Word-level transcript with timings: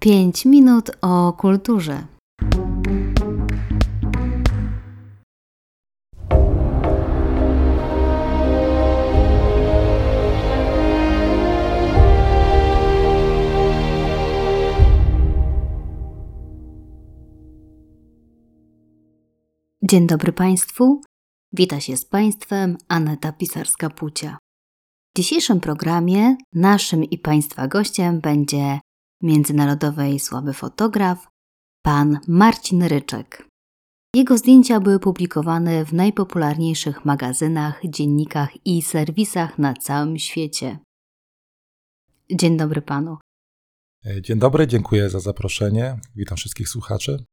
5 0.00 0.44
minut 0.44 0.90
o 1.02 1.32
kulturze. 1.32 2.06
Dzień 19.82 20.06
dobry 20.06 20.32
Państwu. 20.32 21.00
Wita 21.52 21.80
się 21.80 21.96
z 21.96 22.04
Państwem 22.04 22.76
Aneta 22.88 23.32
Pisarska-Pucia. 23.32 24.43
W 25.16 25.20
dzisiejszym 25.20 25.60
programie 25.60 26.36
naszym 26.52 27.04
i 27.04 27.18
Państwa 27.18 27.68
gościem 27.68 28.20
będzie 28.20 28.80
międzynarodowy 29.22 30.10
i 30.10 30.20
słaby 30.20 30.52
fotograf, 30.52 31.28
pan 31.82 32.18
Marcin 32.28 32.82
Ryczek. 32.82 33.48
Jego 34.14 34.38
zdjęcia 34.38 34.80
były 34.80 34.98
publikowane 34.98 35.84
w 35.84 35.92
najpopularniejszych 35.92 37.04
magazynach, 37.04 37.80
dziennikach 37.88 38.66
i 38.66 38.82
serwisach 38.82 39.58
na 39.58 39.74
całym 39.74 40.18
świecie. 40.18 40.78
Dzień 42.32 42.56
dobry 42.56 42.82
panu. 42.82 43.16
Dzień 44.20 44.38
dobry, 44.38 44.66
dziękuję 44.66 45.10
za 45.10 45.20
zaproszenie. 45.20 46.00
Witam 46.16 46.36
wszystkich 46.36 46.68
słuchaczy. 46.68 47.24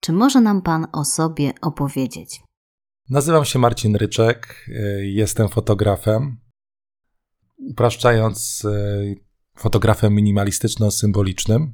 Czy 0.00 0.12
może 0.12 0.40
nam 0.40 0.62
pan 0.62 0.86
o 0.92 1.04
sobie 1.04 1.52
opowiedzieć? 1.60 2.42
Nazywam 3.10 3.44
się 3.44 3.58
Marcin 3.58 3.96
Ryczek, 3.96 4.66
jestem 5.02 5.48
fotografem. 5.48 6.41
Upraszczając, 7.70 8.66
fotografem 9.56 10.14
minimalistyczno-symbolicznym. 10.14 11.66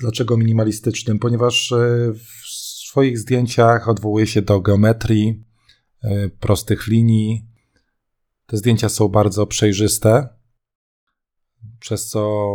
Dlaczego 0.00 0.36
minimalistycznym? 0.36 1.18
Ponieważ 1.18 1.74
w 2.14 2.46
swoich 2.88 3.18
zdjęciach 3.18 3.88
odwołuję 3.88 4.26
się 4.26 4.42
do 4.42 4.60
geometrii, 4.60 5.44
prostych 6.40 6.86
linii. 6.86 7.46
Te 8.46 8.56
zdjęcia 8.56 8.88
są 8.88 9.08
bardzo 9.08 9.46
przejrzyste, 9.46 10.28
przez 11.78 12.08
co 12.08 12.52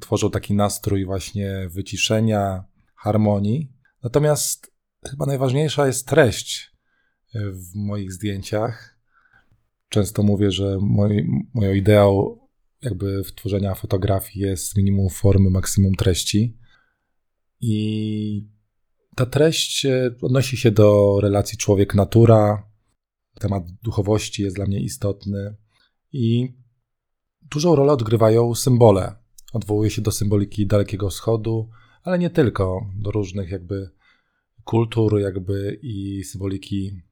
tworzą 0.00 0.30
taki 0.30 0.54
nastrój 0.54 1.04
właśnie 1.04 1.68
wyciszenia, 1.70 2.64
harmonii. 2.96 3.72
Natomiast 4.02 4.72
chyba 5.10 5.26
najważniejsza 5.26 5.86
jest 5.86 6.06
treść 6.06 6.76
w 7.34 7.74
moich 7.74 8.12
zdjęciach. 8.12 8.91
Często 9.92 10.22
mówię, 10.22 10.50
że 10.50 10.78
mój, 10.80 11.28
moją 11.54 11.72
ideą 11.74 12.38
jakby 12.82 13.22
tworzenia 13.36 13.74
fotografii 13.74 14.44
jest 14.44 14.76
minimum 14.76 15.10
formy, 15.10 15.50
maksimum 15.50 15.94
treści. 15.94 16.56
I 17.60 18.48
ta 19.16 19.26
treść 19.26 19.86
odnosi 20.22 20.56
się 20.56 20.70
do 20.70 21.18
relacji 21.22 21.58
człowiek-natura. 21.58 22.70
Temat 23.40 23.64
duchowości 23.82 24.42
jest 24.42 24.56
dla 24.56 24.66
mnie 24.66 24.80
istotny. 24.80 25.56
I 26.12 26.54
dużą 27.50 27.76
rolę 27.76 27.92
odgrywają 27.92 28.54
symbole. 28.54 29.14
Odwołuje 29.52 29.90
się 29.90 30.02
do 30.02 30.10
symboliki 30.10 30.66
Dalekiego 30.66 31.10
Wschodu, 31.10 31.68
ale 32.02 32.18
nie 32.18 32.30
tylko, 32.30 32.86
do 32.96 33.10
różnych 33.10 33.50
jakby 33.50 33.90
kultur 34.64 35.20
jakby 35.20 35.78
i 35.82 36.24
symboliki 36.24 37.02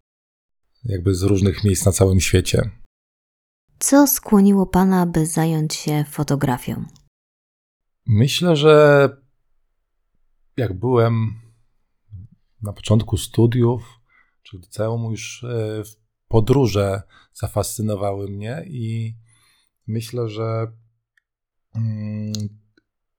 jakby 0.84 1.14
z 1.14 1.22
różnych 1.22 1.64
miejsc 1.64 1.86
na 1.86 1.92
całym 1.92 2.20
świecie. 2.20 2.70
Co 3.78 4.06
skłoniło 4.06 4.66
Pana, 4.66 5.06
by 5.06 5.26
zająć 5.26 5.74
się 5.74 6.04
fotografią? 6.10 6.84
Myślę, 8.06 8.56
że 8.56 9.08
jak 10.56 10.78
byłem 10.78 11.40
na 12.62 12.72
początku 12.72 13.16
studiów, 13.16 14.00
czy 14.42 14.56
liceum, 14.56 15.10
już 15.10 15.44
e, 15.44 15.82
podróże 16.28 17.02
zafascynowały 17.32 18.28
mnie 18.28 18.64
i 18.66 19.16
myślę, 19.86 20.28
że 20.28 20.72
mm, 21.74 22.32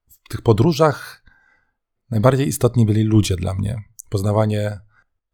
w 0.07 0.29
tych 0.29 0.41
podróżach 0.41 1.23
najbardziej 2.09 2.47
istotni 2.47 2.85
byli 2.85 3.03
ludzie 3.03 3.35
dla 3.35 3.53
mnie. 3.53 3.83
Poznawanie, 4.09 4.79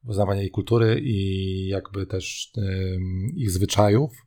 poznawanie 0.07 0.45
ich 0.45 0.51
kultury 0.51 1.00
i 1.03 1.68
jakby 1.68 2.06
też 2.06 2.51
ich 3.35 3.51
zwyczajów. 3.51 4.25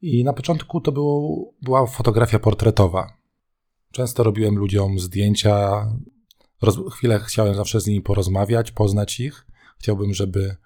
I 0.00 0.24
na 0.24 0.32
początku 0.32 0.80
to 0.80 0.92
było, 0.92 1.54
była 1.62 1.86
fotografia 1.86 2.38
portretowa. 2.38 3.18
Często 3.92 4.22
robiłem 4.22 4.56
ludziom 4.56 4.98
zdjęcia. 4.98 5.86
Roz, 6.62 6.78
chwilę 6.92 7.20
chciałem 7.20 7.54
zawsze 7.54 7.80
z 7.80 7.86
nimi 7.86 8.02
porozmawiać, 8.02 8.72
poznać 8.72 9.20
ich. 9.20 9.46
Chciałbym, 9.78 10.14
żeby 10.14 10.56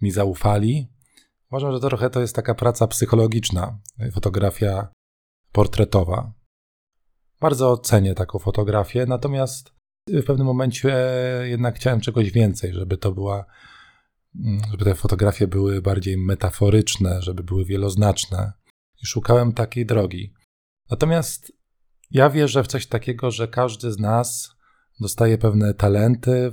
mi 0.00 0.10
zaufali. 0.10 0.88
Uważam, 1.50 1.72
że 1.72 1.80
to 1.80 1.88
trochę 1.88 2.10
to 2.10 2.20
jest 2.20 2.36
taka 2.36 2.54
praca 2.54 2.86
psychologiczna, 2.86 3.78
fotografia 4.12 4.88
portretowa. 5.52 6.32
Bardzo 7.40 7.76
cenię 7.76 8.14
taką 8.14 8.38
fotografię, 8.38 9.06
natomiast 9.06 9.74
w 10.08 10.24
pewnym 10.24 10.46
momencie 10.46 10.96
jednak 11.44 11.76
chciałem 11.76 12.00
czegoś 12.00 12.30
więcej, 12.30 12.72
żeby 12.72 12.96
to 12.96 13.12
była, 13.12 13.44
żeby 14.70 14.84
te 14.84 14.94
fotografie 14.94 15.46
były 15.46 15.82
bardziej 15.82 16.16
metaforyczne, 16.16 17.22
żeby 17.22 17.42
były 17.42 17.64
wieloznaczne. 17.64 18.52
I 19.02 19.06
szukałem 19.06 19.52
takiej 19.52 19.86
drogi. 19.86 20.34
Natomiast 20.90 21.52
ja 22.10 22.30
wierzę 22.30 22.64
w 22.64 22.66
coś 22.66 22.86
takiego, 22.86 23.30
że 23.30 23.48
każdy 23.48 23.92
z 23.92 23.98
nas 23.98 24.50
dostaje 25.00 25.38
pewne 25.38 25.74
talenty, 25.74 26.52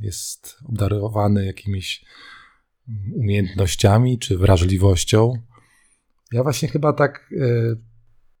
jest 0.00 0.56
obdarowany 0.68 1.46
jakimiś 1.46 2.04
umiejętnościami 3.14 4.18
czy 4.18 4.38
wrażliwością. 4.38 5.32
Ja 6.32 6.42
właśnie 6.42 6.68
chyba 6.68 6.92
tak 6.92 7.28
yy, 7.30 7.80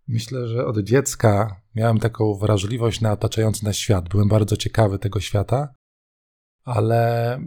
myślę, 0.08 0.48
że 0.48 0.66
od 0.66 0.78
dziecka 0.78 1.62
miałem 1.74 1.98
taką 1.98 2.34
wrażliwość 2.34 3.00
na 3.00 3.12
otaczający 3.12 3.64
nas 3.64 3.76
świat. 3.76 4.08
Byłem 4.08 4.28
bardzo 4.28 4.56
ciekawy 4.56 4.98
tego 4.98 5.20
świata, 5.20 5.74
ale 6.64 7.38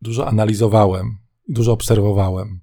dużo 0.00 0.28
analizowałem 0.28 1.18
i 1.48 1.52
dużo 1.52 1.72
obserwowałem. 1.72 2.60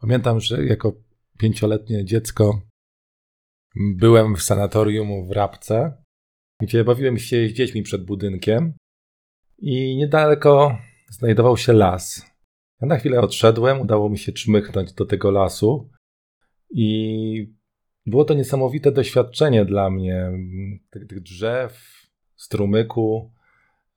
Pamiętam, 0.00 0.40
że 0.40 0.64
jako 0.64 0.92
pięcioletnie 1.38 2.04
dziecko 2.04 2.60
byłem 3.76 4.36
w 4.36 4.42
sanatorium 4.42 5.28
w 5.28 5.30
Rabce, 5.30 6.02
gdzie 6.60 6.84
bawiłem 6.84 7.18
się 7.18 7.48
z 7.48 7.52
dziećmi 7.52 7.82
przed 7.82 8.04
budynkiem 8.04 8.72
i 9.58 9.96
niedaleko 9.96 10.78
znajdował 11.10 11.56
się 11.56 11.72
las. 11.72 12.26
Ja 12.80 12.88
na 12.88 12.96
chwilę 12.96 13.20
odszedłem, 13.20 13.80
udało 13.80 14.08
mi 14.08 14.18
się 14.18 14.32
czmychnąć 14.32 14.92
do 14.92 15.06
tego 15.06 15.30
lasu 15.30 15.90
i 16.70 17.54
było 18.06 18.24
to 18.24 18.34
niesamowite 18.34 18.92
doświadczenie 18.92 19.64
dla 19.64 19.90
mnie, 19.90 20.30
tych, 20.90 21.06
tych 21.06 21.20
drzew, 21.20 22.02
strumyku, 22.36 23.32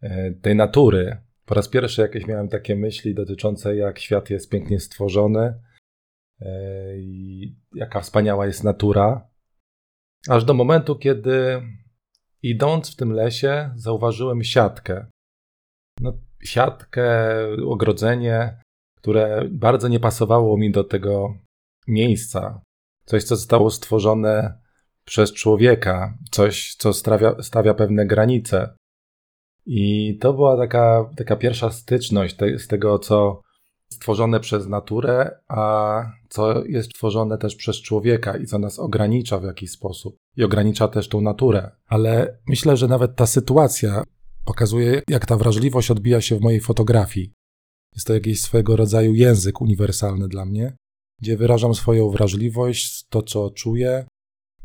e, 0.02 0.32
tej 0.32 0.56
natury. 0.56 1.18
Po 1.46 1.56
raz 1.56 1.68
pierwszy 1.68 2.02
jakieś 2.02 2.28
miałem 2.28 2.48
takie 2.48 2.76
myśli 2.76 3.16
dotyczące, 3.16 3.76
jak 3.76 4.00
świat 4.00 4.30
jest 4.30 4.50
pięknie 4.50 4.80
stworzony 4.80 5.54
e, 6.42 6.98
i 6.98 7.56
jaka 7.76 8.02
wspaniała 8.02 8.46
jest 8.46 8.64
natura. 8.64 9.28
Aż 10.30 10.46
do 10.46 10.54
momentu, 10.54 10.96
kiedy 10.96 11.62
idąc 12.44 12.94
w 12.94 12.96
tym 12.96 13.12
lesie, 13.12 13.72
zauważyłem 13.76 14.44
siatkę. 14.44 15.06
No, 16.02 16.14
siatkę, 16.44 17.06
ogrodzenie, 17.66 18.60
które 18.98 19.46
bardzo 19.52 19.88
nie 19.88 20.00
pasowało 20.00 20.58
mi 20.58 20.72
do 20.72 20.84
tego 20.84 21.38
miejsca, 21.88 22.62
coś, 23.06 23.24
co 23.24 23.36
zostało 23.36 23.72
stworzone 23.72 24.60
przez 25.06 25.34
człowieka, 25.34 26.18
coś, 26.32 26.76
co 26.76 26.94
stawia, 26.94 27.44
stawia 27.44 27.74
pewne 27.74 28.06
granice. 28.06 28.76
I 29.66 30.18
to 30.22 30.34
była 30.34 30.58
taka, 30.58 31.10
taka 31.18 31.36
pierwsza 31.36 31.72
styczność 31.72 32.36
te, 32.36 32.60
z 32.60 32.68
tego, 32.68 33.00
co 33.00 33.42
stworzone 33.90 34.40
przez 34.40 34.68
naturę, 34.68 35.40
a 35.48 36.04
co 36.30 36.66
jest 36.66 36.94
tworzone 36.94 37.38
też 37.38 37.56
przez 37.56 37.82
człowieka 37.82 38.38
i 38.38 38.46
co 38.46 38.60
nas 38.60 38.80
ogranicza 38.80 39.40
w 39.40 39.44
jakiś 39.44 39.72
sposób. 39.72 40.18
I 40.38 40.44
ogranicza 40.44 40.88
też 40.88 41.10
tą 41.10 41.22
naturę. 41.22 41.72
Ale 41.88 42.38
myślę, 42.48 42.78
że 42.78 42.88
nawet 42.88 43.16
ta 43.16 43.26
sytuacja 43.26 44.04
pokazuje, 44.46 45.02
jak 45.10 45.26
ta 45.26 45.38
wrażliwość 45.38 45.92
odbija 45.92 46.22
się 46.22 46.36
w 46.36 46.42
mojej 46.42 46.60
fotografii. 46.62 47.34
Jest 47.96 48.08
to 48.08 48.14
jakiś 48.14 48.42
swego 48.42 48.76
rodzaju 48.76 49.14
język 49.14 49.62
uniwersalny 49.62 50.28
dla 50.28 50.46
mnie 50.46 50.76
gdzie 51.22 51.38
wyrażam 51.38 51.76
swoją 51.76 52.10
wrażliwość, 52.10 53.06
to 53.10 53.22
co 53.22 53.52
czuję, 53.52 54.06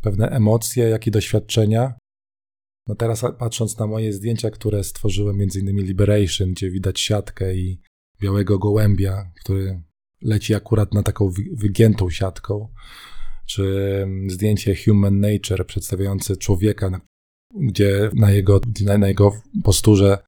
pewne 0.01 0.29
emocje, 0.29 0.85
jak 0.85 1.07
i 1.07 1.11
doświadczenia. 1.11 1.95
No 2.87 2.95
teraz 2.95 3.25
patrząc 3.39 3.79
na 3.79 3.87
moje 3.87 4.13
zdjęcia, 4.13 4.51
które 4.51 4.85
stworzyłem 4.85 5.41
m.in. 5.41 5.77
Liberation, 5.87 6.51
gdzie 6.51 6.71
widać 6.71 7.01
siatkę 7.01 7.55
i 7.55 7.81
białego 8.21 8.59
gołębia, 8.59 9.33
który 9.41 9.83
leci 10.23 10.55
akurat 10.55 10.95
na 10.95 11.03
taką 11.03 11.31
wygiętą 11.53 12.11
siatką, 12.11 12.69
czy 13.47 14.07
zdjęcie 14.27 14.77
Human 14.85 15.21
Nature 15.21 15.67
przedstawiające 15.67 16.37
człowieka, 16.37 17.01
gdzie 17.55 18.11
na 18.15 18.31
jego, 18.31 18.61
na 18.99 19.09
jego 19.09 19.33
posturze 19.65 20.19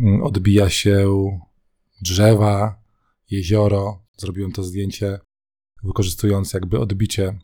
mm, 0.00 0.22
odbija 0.22 0.70
się 0.70 1.08
drzewa, 2.02 2.82
jezioro. 3.30 4.02
Zrobiłem 4.16 4.52
to 4.52 4.62
zdjęcie 4.62 5.18
wykorzystując 5.82 6.52
jakby 6.52 6.78
odbicie 6.78 7.38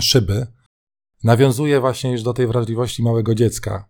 szyby. 0.00 0.46
Nawiązuje 1.24 1.80
właśnie 1.80 2.12
już 2.12 2.22
do 2.22 2.32
tej 2.32 2.46
wrażliwości 2.46 3.02
małego 3.02 3.34
dziecka. 3.34 3.88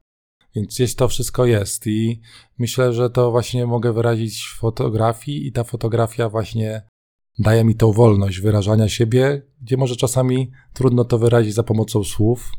Więc 0.55 0.69
gdzieś 0.69 0.95
to 0.95 1.09
wszystko 1.09 1.47
jest 1.47 1.87
i 1.87 2.21
myślę, 2.59 2.93
że 2.93 3.11
to 3.11 3.31
właśnie 3.31 3.67
mogę 3.67 3.93
wyrazić 3.93 4.43
w 4.43 4.59
fotografii 4.59 5.47
i 5.47 5.53
ta 5.53 5.65
fotografia 5.65 6.29
właśnie 6.29 6.83
daje 7.39 7.65
mi 7.65 7.75
tą 7.75 7.93
wolność 7.93 8.41
wyrażania 8.41 8.89
siebie, 8.89 9.43
gdzie 9.61 9.77
może 9.77 9.97
czasami 9.97 10.51
trudno 10.73 11.05
to 11.05 11.19
wyrazić 11.19 11.55
za 11.55 11.63
pomocą 11.63 12.05
słów. 12.05 12.51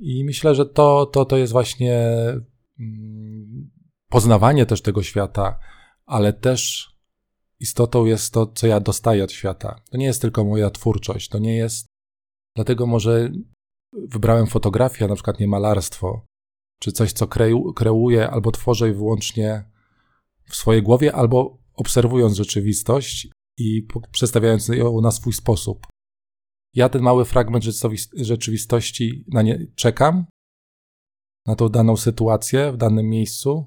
I 0.00 0.24
myślę, 0.24 0.54
że 0.54 0.66
to, 0.66 1.06
to, 1.06 1.24
to 1.24 1.36
jest 1.36 1.52
właśnie 1.52 1.96
mm, 2.80 3.70
poznawanie 4.08 4.66
też 4.66 4.82
tego 4.82 5.02
świata, 5.02 5.58
ale 6.06 6.32
też 6.32 6.89
istotą 7.60 8.04
jest 8.04 8.32
to, 8.32 8.46
co 8.46 8.66
ja 8.66 8.80
dostaję 8.80 9.24
od 9.24 9.32
świata. 9.32 9.80
To 9.90 9.96
nie 9.96 10.06
jest 10.06 10.22
tylko 10.22 10.44
moja 10.44 10.70
twórczość, 10.70 11.28
to 11.28 11.38
nie 11.38 11.56
jest. 11.56 11.86
Dlatego 12.56 12.86
może 12.86 13.32
wybrałem 13.92 14.46
fotografię, 14.46 15.06
na 15.06 15.14
przykład 15.14 15.40
nie 15.40 15.48
malarstwo, 15.48 16.26
czy 16.78 16.92
coś, 16.92 17.12
co 17.12 17.26
kreuję 17.74 18.30
albo 18.30 18.50
tworzę 18.50 18.92
wyłącznie 18.92 19.70
w 20.44 20.56
swojej 20.56 20.82
głowie, 20.82 21.14
albo 21.14 21.58
obserwując 21.74 22.36
rzeczywistość 22.36 23.28
i 23.58 23.86
przedstawiając 24.12 24.68
ją 24.68 25.00
na 25.00 25.10
swój 25.10 25.32
sposób. 25.32 25.86
Ja 26.74 26.88
ten 26.88 27.02
mały 27.02 27.24
fragment 27.24 27.64
rzeczywistości 28.16 29.24
na 29.28 29.42
nie 29.42 29.66
czekam, 29.74 30.26
na 31.46 31.56
tą 31.56 31.68
daną 31.68 31.96
sytuację 31.96 32.72
w 32.72 32.76
danym 32.76 33.08
miejscu 33.08 33.66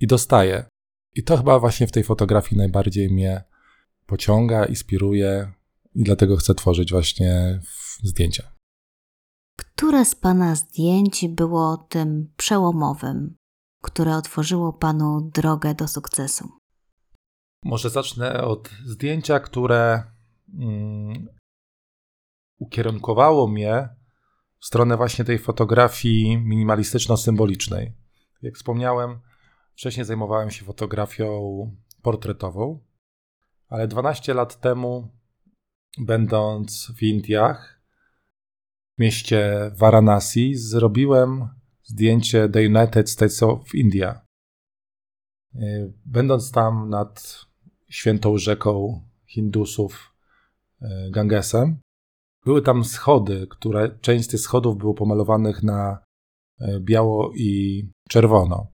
i 0.00 0.06
dostaję. 0.06 0.68
I 1.16 1.22
to 1.22 1.36
chyba 1.36 1.58
właśnie 1.58 1.86
w 1.86 1.92
tej 1.92 2.04
fotografii 2.04 2.58
najbardziej 2.58 3.10
mnie 3.10 3.44
pociąga, 4.06 4.64
inspiruje 4.64 5.52
i 5.94 6.02
dlatego 6.02 6.36
chcę 6.36 6.54
tworzyć 6.54 6.92
właśnie 6.92 7.60
zdjęcia. 8.02 8.52
Które 9.56 10.04
z 10.04 10.14
Pana 10.14 10.54
zdjęć 10.54 11.28
było 11.28 11.86
tym 11.88 12.32
przełomowym, 12.36 13.36
które 13.82 14.16
otworzyło 14.16 14.72
Panu 14.72 15.30
drogę 15.34 15.74
do 15.74 15.88
sukcesu? 15.88 16.48
Może 17.64 17.90
zacznę 17.90 18.44
od 18.44 18.70
zdjęcia, 18.84 19.40
które 19.40 20.02
mm, 20.58 21.26
ukierunkowało 22.58 23.48
mnie 23.48 23.88
w 24.60 24.66
stronę 24.66 24.96
właśnie 24.96 25.24
tej 25.24 25.38
fotografii 25.38 26.38
minimalistyczno-symbolicznej. 26.38 27.92
Jak 28.42 28.54
wspomniałem, 28.54 29.20
wcześniej 29.76 30.06
zajmowałem 30.06 30.50
się 30.50 30.64
fotografią 30.64 31.30
portretową, 32.02 32.80
ale 33.68 33.88
12 33.88 34.34
lat 34.34 34.60
temu, 34.60 35.08
będąc 35.98 36.92
w 36.96 37.02
Indiach, 37.02 37.80
w 38.96 39.00
mieście 39.00 39.70
Varanasi, 39.74 40.54
zrobiłem 40.54 41.48
zdjęcie 41.82 42.48
The 42.48 42.60
United 42.60 43.10
States 43.10 43.42
of 43.42 43.74
India. 43.74 44.20
Będąc 46.04 46.52
tam 46.52 46.90
nad 46.90 47.46
świętą 47.88 48.38
rzeką 48.38 49.02
Hindusów 49.26 50.14
e, 50.82 51.10
Gangesem. 51.10 51.80
Były 52.44 52.62
tam 52.62 52.84
schody, 52.84 53.46
które 53.50 53.98
część 54.00 54.28
tych 54.28 54.40
schodów 54.40 54.78
było 54.78 54.94
pomalowanych 54.94 55.62
na 55.62 55.98
e, 56.60 56.80
biało 56.80 57.32
i 57.34 57.82
czerwono. 58.08 58.75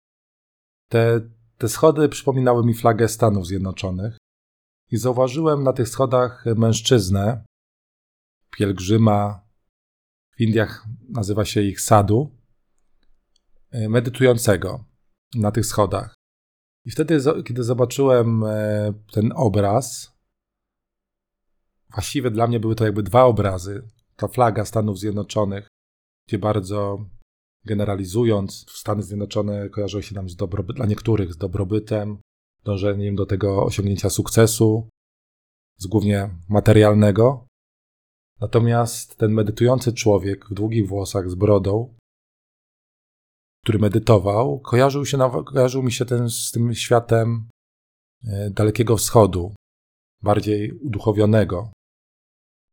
Te, 0.90 1.22
te 1.58 1.70
schody 1.70 2.10
przypominały 2.10 2.66
mi 2.66 2.74
flagę 2.74 3.08
Stanów 3.08 3.48
Zjednoczonych 3.48 4.18
i 4.92 4.98
zauważyłem 4.98 5.64
na 5.64 5.74
tych 5.74 5.90
schodach 5.90 6.46
mężczyznę, 6.56 7.46
pielgrzyma, 8.58 9.48
w 10.38 10.42
Indiach 10.42 10.86
nazywa 11.10 11.46
się 11.46 11.62
ich 11.62 11.82
sadu, 11.82 12.32
e, 13.72 13.90
medytującego 13.90 14.86
na 15.36 15.52
tych 15.52 15.66
schodach. 15.66 16.14
I 16.86 16.92
wtedy, 16.92 17.20
kiedy 17.46 17.64
zobaczyłem 17.64 18.44
e, 18.44 18.94
ten 19.12 19.34
obraz, 19.36 20.18
właściwie 21.90 22.32
dla 22.32 22.48
mnie 22.48 22.60
były 22.60 22.76
to 22.76 22.86
jakby 22.86 23.04
dwa 23.04 23.24
obrazy. 23.24 23.90
Ta 24.16 24.28
flaga 24.28 24.66
Stanów 24.66 25.00
Zjednoczonych, 25.00 25.68
gdzie 26.28 26.40
bardzo 26.40 27.06
generalizując, 27.68 28.66
Stany 28.70 29.04
Zjednoczone 29.04 29.70
kojarzą 29.70 30.02
się 30.02 30.16
nam 30.16 30.30
z 30.30 30.36
dla 30.76 30.86
niektórych 30.86 31.34
z 31.34 31.38
dobrobytem, 31.38 32.18
dążeniem 32.64 33.16
do 33.16 33.26
tego 33.26 33.64
osiągnięcia 33.64 34.10
sukcesu, 34.10 34.90
z 35.78 35.88
głównie 35.88 36.30
materialnego. 36.50 37.46
Natomiast 38.42 39.18
ten 39.18 39.32
medytujący 39.32 39.94
człowiek 39.94 40.46
w 40.50 40.54
długich 40.54 40.88
włosach 40.88 41.30
z 41.30 41.36
brodą 41.36 41.98
który 43.68 43.80
medytował, 43.80 44.60
kojarzył, 44.60 45.06
się 45.06 45.18
kojarzył 45.46 45.84
mi 45.84 45.92
się 45.92 46.06
ten, 46.06 46.30
z 46.30 46.52
tym 46.52 46.74
światem 46.74 47.50
e, 48.28 48.50
Dalekiego 48.50 48.98
Wschodu, 48.98 49.56
bardziej 50.24 50.72
uduchowionego. 50.72 51.72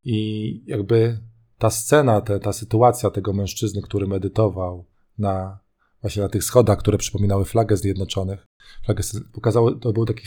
I 0.05 0.63
jakby 0.67 1.19
ta 1.65 1.71
scena, 1.71 2.21
te, 2.21 2.41
ta 2.41 2.53
sytuacja 2.53 3.11
tego 3.11 3.33
mężczyzny, 3.33 3.83
który 3.83 4.07
medytował 4.07 4.85
na 5.19 5.59
właśnie 6.01 6.23
na 6.23 6.29
tych 6.29 6.45
schodach, 6.45 6.79
które 6.79 6.99
przypominały 6.99 7.45
flagę 7.45 7.77
Zjednoczonych, 7.77 8.47
flagę 8.85 9.03
pokazało, 9.33 9.73
to 9.73 9.93
był 9.93 10.07
taki 10.07 10.27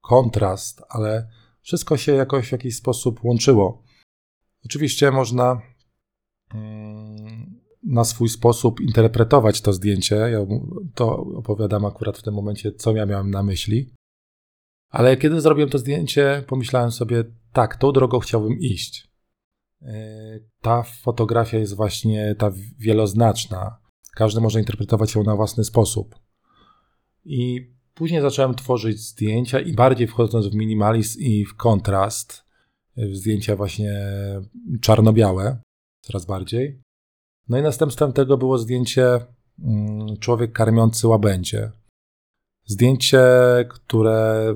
kontrast, 0.00 0.82
ale 0.88 1.28
wszystko 1.60 1.96
się 1.96 2.12
jakoś 2.12 2.48
w 2.48 2.52
jakiś 2.52 2.76
sposób 2.76 3.24
łączyło. 3.24 3.82
Oczywiście 4.64 5.10
można 5.10 5.60
mm, 6.54 7.60
na 7.82 8.04
swój 8.04 8.28
sposób 8.28 8.80
interpretować 8.80 9.60
to 9.60 9.72
zdjęcie. 9.72 10.16
Ja 10.16 10.46
to 10.94 11.16
opowiadam 11.16 11.84
akurat 11.84 12.18
w 12.18 12.22
tym 12.22 12.34
momencie, 12.34 12.72
co 12.72 12.96
ja 12.96 13.06
miałem 13.06 13.30
na 13.30 13.42
myśli. 13.42 13.94
Ale 14.90 15.16
kiedy 15.16 15.40
zrobiłem 15.40 15.70
to 15.70 15.78
zdjęcie, 15.78 16.44
pomyślałem 16.46 16.90
sobie, 16.90 17.24
tak, 17.52 17.76
tą 17.76 17.92
drogą 17.92 18.18
chciałbym 18.18 18.58
iść. 18.58 19.07
E, 19.82 20.40
ta 20.60 20.82
fotografia 20.82 21.58
jest 21.58 21.76
właśnie 21.76 22.34
ta 22.38 22.52
wieloznaczna. 22.78 23.78
Każdy 24.14 24.40
może 24.40 24.58
interpretować 24.58 25.14
ją 25.14 25.22
na 25.24 25.36
własny 25.36 25.64
sposób. 25.64 26.14
I 27.24 27.70
później 27.94 28.20
zacząłem 28.20 28.54
tworzyć 28.54 29.00
zdjęcia 29.00 29.60
i 29.60 29.72
bardziej 29.72 30.06
wchodząc 30.06 30.46
w 30.46 30.54
minimalizm 30.54 31.20
i 31.20 31.44
w 31.44 31.56
kontrast, 31.56 32.44
w 32.96 33.16
zdjęcia 33.16 33.56
właśnie 33.56 33.92
czarno-białe, 34.80 35.60
coraz 36.00 36.26
bardziej. 36.26 36.82
No 37.48 37.58
i 37.58 37.62
następstwem 37.62 38.12
tego 38.12 38.36
było 38.36 38.58
zdjęcie 38.58 39.20
mm, 39.64 40.16
człowiek 40.16 40.52
karmiący 40.52 41.08
łabędzie. 41.08 41.70
Zdjęcie, 42.66 43.20
które 43.70 44.54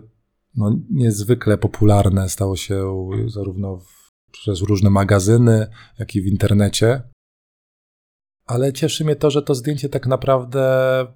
no, 0.56 0.76
niezwykle 0.90 1.58
popularne 1.58 2.28
stało 2.28 2.56
się 2.56 3.08
zarówno 3.26 3.76
w, 3.76 4.01
przez 4.32 4.60
różne 4.60 4.90
magazyny, 4.90 5.66
jak 5.98 6.14
i 6.14 6.22
w 6.22 6.26
internecie. 6.26 7.02
Ale 8.46 8.72
cieszy 8.72 9.04
mnie 9.04 9.16
to, 9.16 9.30
że 9.30 9.42
to 9.42 9.54
zdjęcie 9.54 9.88
tak 9.88 10.06
naprawdę 10.06 11.06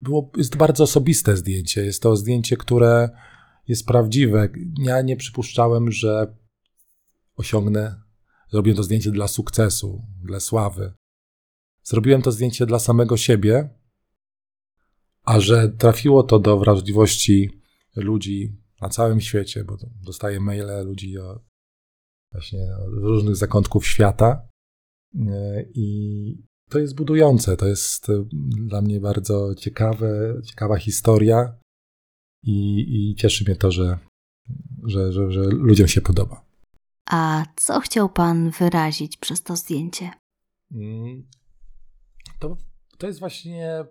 było, 0.00 0.30
jest 0.36 0.56
bardzo 0.56 0.84
osobiste 0.84 1.36
zdjęcie. 1.36 1.84
Jest 1.84 2.02
to 2.02 2.16
zdjęcie, 2.16 2.56
które 2.56 3.10
jest 3.68 3.86
prawdziwe. 3.86 4.48
Ja 4.78 5.02
nie 5.02 5.16
przypuszczałem, 5.16 5.92
że 5.92 6.36
osiągnę 7.36 8.04
Zrobiłem 8.54 8.76
to 8.76 8.82
zdjęcie 8.82 9.10
dla 9.10 9.28
sukcesu, 9.28 10.02
dla 10.22 10.40
sławy. 10.40 10.92
Zrobiłem 11.82 12.22
to 12.22 12.32
zdjęcie 12.32 12.66
dla 12.66 12.78
samego 12.78 13.16
siebie, 13.16 13.68
a 15.24 15.40
że 15.40 15.68
trafiło 15.68 16.22
to 16.22 16.38
do 16.38 16.58
wrażliwości 16.58 17.60
ludzi 17.96 18.56
na 18.80 18.88
całym 18.88 19.20
świecie, 19.20 19.64
bo 19.64 19.76
dostaję 20.04 20.40
maile 20.40 20.84
ludzi 20.84 21.10
właśnie 22.34 22.68
różnych 22.86 23.36
zakątków 23.36 23.86
świata 23.86 24.48
e, 25.14 25.64
i 25.74 26.46
to 26.70 26.78
jest 26.78 26.94
budujące, 26.94 27.56
to 27.56 27.66
jest 27.66 28.10
e, 28.10 28.24
dla 28.66 28.82
mnie 28.82 29.00
bardzo 29.00 29.54
ciekawe, 29.54 30.40
ciekawa 30.44 30.76
historia 30.76 31.54
i, 32.42 32.86
i 32.88 33.14
cieszy 33.14 33.44
mnie 33.44 33.56
to, 33.56 33.70
że, 33.70 33.98
że, 34.86 35.12
że, 35.12 35.30
że 35.30 35.40
ludziom 35.42 35.88
się 35.88 36.00
podoba. 36.00 36.44
A 37.10 37.44
co 37.56 37.80
chciał 37.80 38.08
Pan 38.08 38.50
wyrazić 38.50 39.16
przez 39.16 39.42
to 39.42 39.56
zdjęcie? 39.56 40.10
Mm, 40.72 41.26
to, 42.38 42.56
to 42.98 43.06
jest 43.06 43.20
właśnie 43.20 43.84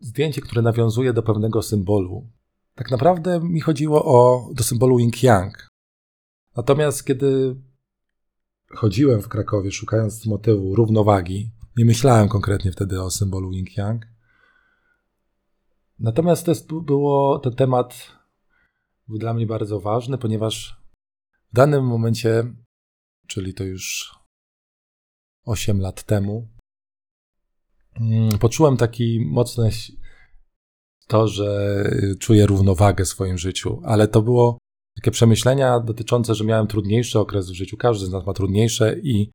zdjęcie, 0.00 0.40
które 0.40 0.62
nawiązuje 0.62 1.12
do 1.12 1.22
pewnego 1.22 1.62
symbolu. 1.62 2.30
Tak 2.74 2.90
naprawdę 2.90 3.40
mi 3.40 3.60
chodziło 3.60 4.04
o, 4.04 4.48
do 4.54 4.64
symbolu 4.64 4.98
yin-yang. 4.98 5.50
Natomiast 6.56 7.04
kiedy 7.04 7.56
chodziłem 8.74 9.22
w 9.22 9.28
Krakowie 9.28 9.72
szukając 9.72 10.26
motywu 10.26 10.74
równowagi. 10.74 11.50
Nie 11.76 11.84
myślałem 11.84 12.28
konkretnie 12.28 12.72
wtedy 12.72 13.02
o 13.02 13.10
symbolu 13.10 13.52
Yin 13.52 13.66
Yang. 13.76 14.06
Natomiast 15.98 16.44
to 16.44 16.50
jest, 16.50 16.72
było 16.72 17.38
ten 17.38 17.54
temat 17.54 18.12
był 19.08 19.18
dla 19.18 19.34
mnie 19.34 19.46
bardzo 19.46 19.80
ważny, 19.80 20.18
ponieważ 20.18 20.82
w 21.52 21.54
danym 21.54 21.86
momencie, 21.86 22.54
czyli 23.26 23.54
to 23.54 23.64
już 23.64 24.14
8 25.44 25.80
lat 25.80 26.02
temu, 26.02 26.48
mm, 28.00 28.38
poczułem 28.38 28.76
taki 28.76 29.26
mocny 29.26 29.70
to, 31.08 31.28
że 31.28 31.84
czuję 32.20 32.46
równowagę 32.46 33.04
w 33.04 33.08
swoim 33.08 33.38
życiu, 33.38 33.80
ale 33.84 34.08
to 34.08 34.22
było 34.22 34.58
takie 34.94 35.10
przemyślenia 35.10 35.80
dotyczące, 35.80 36.34
że 36.34 36.44
miałem 36.44 36.66
trudniejszy 36.66 37.18
okres 37.18 37.50
w 37.50 37.54
życiu. 37.54 37.76
Każdy 37.76 38.06
z 38.06 38.10
nas 38.10 38.26
ma 38.26 38.32
trudniejsze 38.32 38.98
i, 38.98 39.30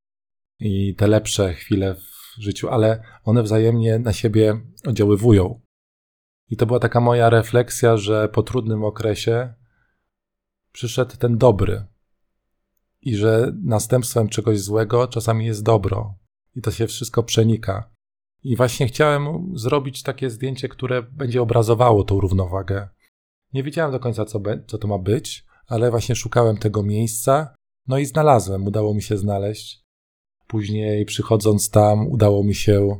i 0.60 0.96
te 0.96 1.08
lepsze 1.08 1.54
chwile 1.54 1.96
w 1.96 2.42
życiu, 2.42 2.70
ale 2.70 3.04
one 3.24 3.44
wzajemnie 3.44 4.00
na 4.00 4.14
siebie 4.14 4.62
oddziaływują. 4.88 5.62
I 6.50 6.58
to 6.58 6.66
była 6.66 6.80
taka 6.80 7.00
moja 7.00 7.30
refleksja, 7.30 7.98
że 7.98 8.30
po 8.30 8.44
trudnym 8.44 8.84
okresie 8.84 9.54
przyszedł 10.72 11.18
ten 11.18 11.38
dobry. 11.38 11.86
I 13.02 13.16
że 13.16 13.52
następstwem 13.64 14.30
czegoś 14.30 14.60
złego 14.60 15.08
czasami 15.08 15.46
jest 15.46 15.64
dobro. 15.64 16.16
I 16.56 16.62
to 16.62 16.72
się 16.72 16.88
wszystko 16.88 17.24
przenika. 17.24 17.92
I 18.44 18.56
właśnie 18.56 18.88
chciałem 18.88 19.52
zrobić 19.58 20.04
takie 20.04 20.30
zdjęcie, 20.30 20.70
które 20.70 21.04
będzie 21.04 21.42
obrazowało 21.42 22.04
tą 22.04 22.20
równowagę. 22.20 22.90
Nie 23.54 23.64
wiedziałem 23.64 23.92
do 23.92 24.00
końca, 24.00 24.26
co, 24.26 24.42
co 24.68 24.78
to 24.78 24.88
ma 24.88 24.98
być, 24.98 25.47
ale 25.68 25.92
właśnie 25.92 26.16
szukałem 26.16 26.58
tego 26.58 26.84
miejsca. 26.84 27.56
No 27.88 27.98
i 27.98 28.06
znalazłem, 28.06 28.68
udało 28.68 28.94
mi 28.94 29.02
się 29.02 29.18
znaleźć. 29.18 29.84
Później 30.48 31.06
przychodząc 31.06 31.70
tam, 31.70 32.08
udało 32.08 32.44
mi 32.44 32.56
się 32.56 33.00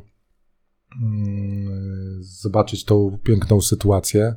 mm, 1.02 2.18
zobaczyć 2.20 2.84
tą 2.84 3.18
piękną 3.24 3.60
sytuację, 3.60 4.34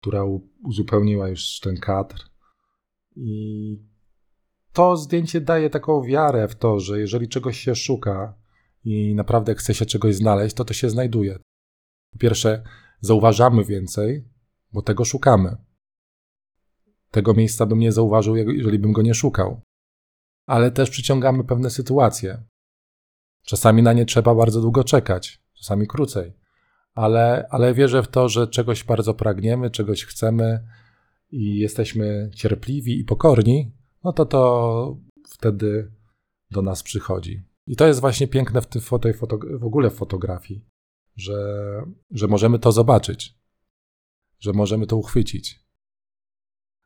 która 0.00 0.22
uzupełniła 0.64 1.28
już 1.28 1.60
ten 1.60 1.76
kadr. 1.76 2.16
I 3.16 3.78
to 4.72 4.96
zdjęcie 4.96 5.40
daje 5.40 5.70
taką 5.70 6.02
wiarę 6.02 6.48
w 6.48 6.54
to, 6.54 6.80
że 6.80 7.00
jeżeli 7.00 7.28
czegoś 7.28 7.60
się 7.60 7.74
szuka 7.74 8.34
i 8.84 9.14
naprawdę 9.14 9.54
chce 9.54 9.74
się 9.74 9.86
czegoś 9.86 10.14
znaleźć, 10.14 10.56
to 10.56 10.64
to 10.64 10.74
się 10.74 10.90
znajduje. 10.90 11.38
Po 12.12 12.18
pierwsze, 12.18 12.62
zauważamy 13.00 13.64
więcej, 13.64 14.24
bo 14.72 14.82
tego 14.82 15.04
szukamy. 15.04 15.56
Tego 17.14 17.34
miejsca 17.34 17.66
bym 17.66 17.78
nie 17.78 17.92
zauważył, 17.92 18.36
jeżeli 18.36 18.78
bym 18.78 18.92
go 18.92 19.02
nie 19.02 19.14
szukał. 19.14 19.60
Ale 20.46 20.70
też 20.70 20.90
przyciągamy 20.90 21.44
pewne 21.44 21.70
sytuacje. 21.70 22.42
Czasami 23.46 23.82
na 23.82 23.92
nie 23.92 24.06
trzeba 24.06 24.34
bardzo 24.34 24.60
długo 24.60 24.84
czekać, 24.84 25.42
czasami 25.52 25.86
krócej. 25.86 26.32
Ale, 26.94 27.46
ale 27.50 27.74
wierzę 27.74 28.02
w 28.02 28.08
to, 28.08 28.28
że 28.28 28.48
czegoś 28.48 28.84
bardzo 28.84 29.14
pragniemy, 29.14 29.70
czegoś 29.70 30.04
chcemy 30.04 30.68
i 31.30 31.58
jesteśmy 31.58 32.30
cierpliwi 32.34 33.00
i 33.00 33.04
pokorni, 33.04 33.72
no 34.04 34.12
to 34.12 34.26
to 34.26 34.96
wtedy 35.28 35.92
do 36.50 36.62
nas 36.62 36.82
przychodzi. 36.82 37.42
I 37.66 37.76
to 37.76 37.86
jest 37.86 38.00
właśnie 38.00 38.28
piękne 38.28 38.62
w, 38.62 38.66
tej 39.00 39.14
foto, 39.14 39.38
w 39.58 39.64
ogóle 39.64 39.90
w 39.90 39.94
fotografii, 39.94 40.64
że, 41.16 41.36
że 42.10 42.28
możemy 42.28 42.58
to 42.58 42.72
zobaczyć, 42.72 43.38
że 44.40 44.52
możemy 44.52 44.86
to 44.86 44.96
uchwycić. 44.96 45.63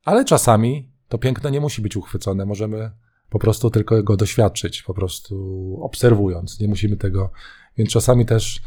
Ale 0.08 0.24
czasami 0.24 0.92
to 1.08 1.18
piękno 1.18 1.50
nie 1.50 1.60
musi 1.60 1.82
być 1.82 1.96
uchwycone, 1.96 2.46
możemy 2.46 2.90
po 3.30 3.38
prostu 3.38 3.70
tylko 3.70 4.02
go 4.02 4.16
doświadczyć, 4.16 4.82
po 4.82 4.94
prostu 4.94 5.34
obserwując. 5.82 6.60
Nie 6.60 6.68
musimy 6.68 6.96
tego. 6.96 7.30
Więc 7.76 7.90
czasami 7.90 8.26
też, 8.26 8.60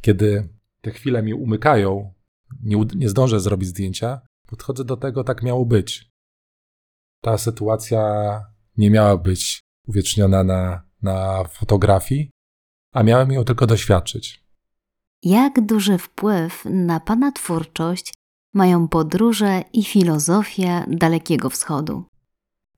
kiedy 0.00 0.48
te 0.80 0.90
chwile 0.90 1.22
mi 1.22 1.34
umykają, 1.34 2.14
nie, 2.62 2.84
nie 2.94 3.08
zdążę 3.08 3.40
zrobić 3.40 3.68
zdjęcia, 3.68 4.20
podchodzę 4.46 4.84
do 4.84 4.96
tego, 4.96 5.24
tak 5.24 5.42
miało 5.42 5.66
być. 5.66 6.10
Ta 7.20 7.38
sytuacja 7.38 8.02
nie 8.76 8.90
miała 8.90 9.16
być 9.16 9.60
uwieczniona 9.86 10.44
na, 10.44 10.82
na 11.02 11.44
fotografii, 11.44 12.30
a 12.92 13.02
miałem 13.02 13.32
ją 13.32 13.44
tylko 13.44 13.66
doświadczyć. 13.66 14.44
Jak 15.22 15.66
duży 15.66 15.98
wpływ 15.98 16.64
na 16.64 17.00
Pana 17.00 17.32
twórczość 17.32 18.12
mają 18.56 18.88
podróże 18.88 19.62
i 19.72 19.84
filozofia 19.84 20.86
Dalekiego 20.88 21.50
Wschodu? 21.50 22.04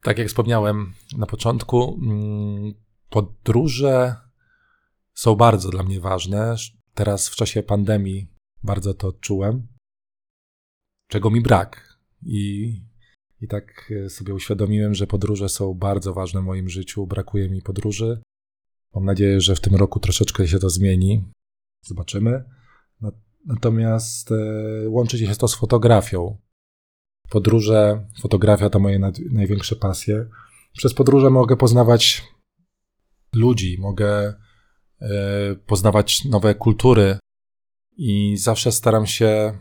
Tak 0.02 0.18
jak 0.18 0.28
wspomniałem 0.28 0.92
na 1.16 1.26
początku, 1.26 2.00
mm, 2.02 2.74
podróże 3.10 4.16
są 5.14 5.34
bardzo 5.34 5.70
dla 5.70 5.82
mnie 5.82 6.00
ważne. 6.00 6.56
Teraz 6.94 7.28
w 7.28 7.36
czasie 7.36 7.62
pandemii 7.62 8.28
bardzo 8.62 8.94
to 8.94 9.08
odczułem, 9.08 9.66
czego 11.08 11.30
mi 11.30 11.40
brak. 11.40 11.98
I, 12.22 12.72
I 13.40 13.48
tak 13.48 13.92
sobie 14.08 14.34
uświadomiłem, 14.34 14.94
że 14.94 15.06
podróże 15.06 15.48
są 15.48 15.74
bardzo 15.74 16.14
ważne 16.14 16.40
w 16.40 16.44
moim 16.44 16.68
życiu. 16.68 17.06
Brakuje 17.06 17.50
mi 17.50 17.62
podróży. 17.62 18.22
Mam 18.94 19.04
nadzieję, 19.04 19.40
że 19.40 19.56
w 19.56 19.60
tym 19.60 19.74
roku 19.74 20.00
troszeczkę 20.00 20.48
się 20.48 20.58
to 20.58 20.70
zmieni. 20.70 21.24
Zobaczymy. 21.82 22.57
Natomiast 23.48 24.32
e, 24.32 24.34
łączyć 24.88 25.20
się 25.20 25.36
to 25.36 25.48
z 25.48 25.54
fotografią. 25.54 26.36
Podróże, 27.30 28.06
fotografia 28.20 28.70
to 28.70 28.78
moje 28.78 28.98
największe 29.30 29.76
pasje. 29.76 30.26
Przez 30.72 30.94
podróże 30.94 31.30
mogę 31.30 31.56
poznawać 31.56 32.24
ludzi, 33.34 33.76
mogę 33.80 34.34
e, 35.00 35.54
poznawać 35.66 36.24
nowe 36.24 36.54
kultury 36.54 37.18
i 37.96 38.36
zawsze 38.36 38.72
staram 38.72 39.06
się 39.06 39.58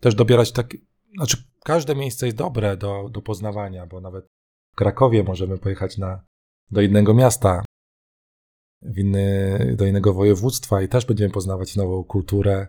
też 0.00 0.14
dobierać 0.14 0.52
tak. 0.52 0.76
Znaczy, 1.16 1.36
każde 1.64 1.94
miejsce 1.94 2.26
jest 2.26 2.38
dobre 2.38 2.76
do, 2.76 3.08
do 3.08 3.22
poznawania, 3.22 3.86
bo 3.86 4.00
nawet 4.00 4.26
w 4.72 4.76
Krakowie 4.76 5.22
możemy 5.22 5.58
pojechać 5.58 5.98
na, 5.98 6.24
do 6.70 6.80
innego 6.80 7.14
miasta, 7.14 7.64
w 8.82 8.98
inny, 8.98 9.74
do 9.78 9.86
innego 9.86 10.14
województwa 10.14 10.82
i 10.82 10.88
też 10.88 11.06
będziemy 11.06 11.30
poznawać 11.30 11.76
nową 11.76 12.04
kulturę, 12.04 12.68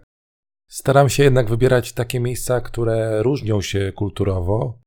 Staram 0.72 1.10
się 1.10 1.24
jednak 1.24 1.50
wybierać 1.50 1.94
takie 1.94 2.20
miejsca, 2.20 2.62
które 2.62 3.24
różnią 3.24 3.62
się 3.62 3.92
kulturowo, 3.96 4.80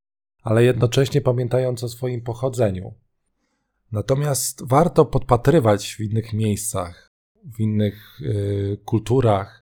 ale 0.42 0.64
jednocześnie 0.64 1.20
pamiętając 1.20 1.84
o 1.84 1.88
swoim 1.88 2.22
pochodzeniu. 2.22 2.94
Natomiast 3.92 4.68
warto 4.68 5.04
podpatrywać 5.04 5.94
w 5.94 6.00
innych 6.00 6.32
miejscach, 6.32 7.08
w 7.44 7.60
innych 7.60 8.20
y, 8.20 8.80
kulturach 8.84 9.60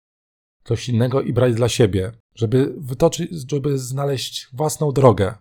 coś 0.64 0.88
innego 0.88 1.22
i 1.22 1.32
brać 1.32 1.54
dla 1.54 1.68
siebie, 1.68 2.12
żeby 2.34 2.74
wytoczyć, 2.76 3.50
żeby 3.50 3.78
znaleźć 3.78 4.48
własną 4.52 4.92
drogę, 4.92 5.34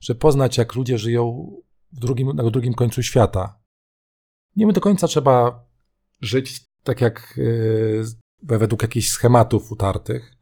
żeby 0.00 0.20
poznać, 0.20 0.58
jak 0.58 0.74
ludzie 0.74 0.98
żyją 0.98 1.52
w 1.92 1.98
drugim, 2.00 2.28
na 2.28 2.50
drugim 2.50 2.74
końcu 2.74 3.02
świata. 3.02 3.60
Nie 4.56 4.72
do 4.72 4.80
końca 4.80 5.08
trzeba 5.08 5.64
żyć 6.20 6.64
tak 6.84 7.00
jak 7.00 7.34
y, 7.38 8.04
według 8.44 8.82
jakichś 8.82 9.08
schematów 9.08 9.72
utartych, 9.72 10.34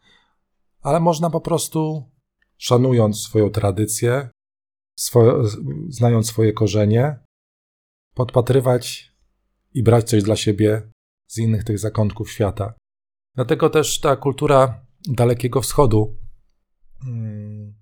ale 0.80 1.00
można 1.00 1.30
po 1.30 1.40
prostu, 1.40 2.10
szanując 2.58 3.20
swoją 3.20 3.50
tradycję, 3.50 4.30
znając 5.88 6.26
swoje 6.26 6.52
korzenie, 6.52 7.18
podpatrywać 8.14 9.12
i 9.74 9.82
brać 9.82 10.08
coś 10.08 10.22
dla 10.22 10.36
siebie 10.36 10.90
z 11.26 11.38
innych 11.38 11.64
tych 11.64 11.78
zakątków 11.78 12.30
świata. 12.30 12.74
Dlatego 13.34 13.70
też 13.70 14.00
ta 14.00 14.16
kultura 14.16 14.86
Dalekiego 15.08 15.60
Wschodu 15.60 16.16
mm, 17.06 17.74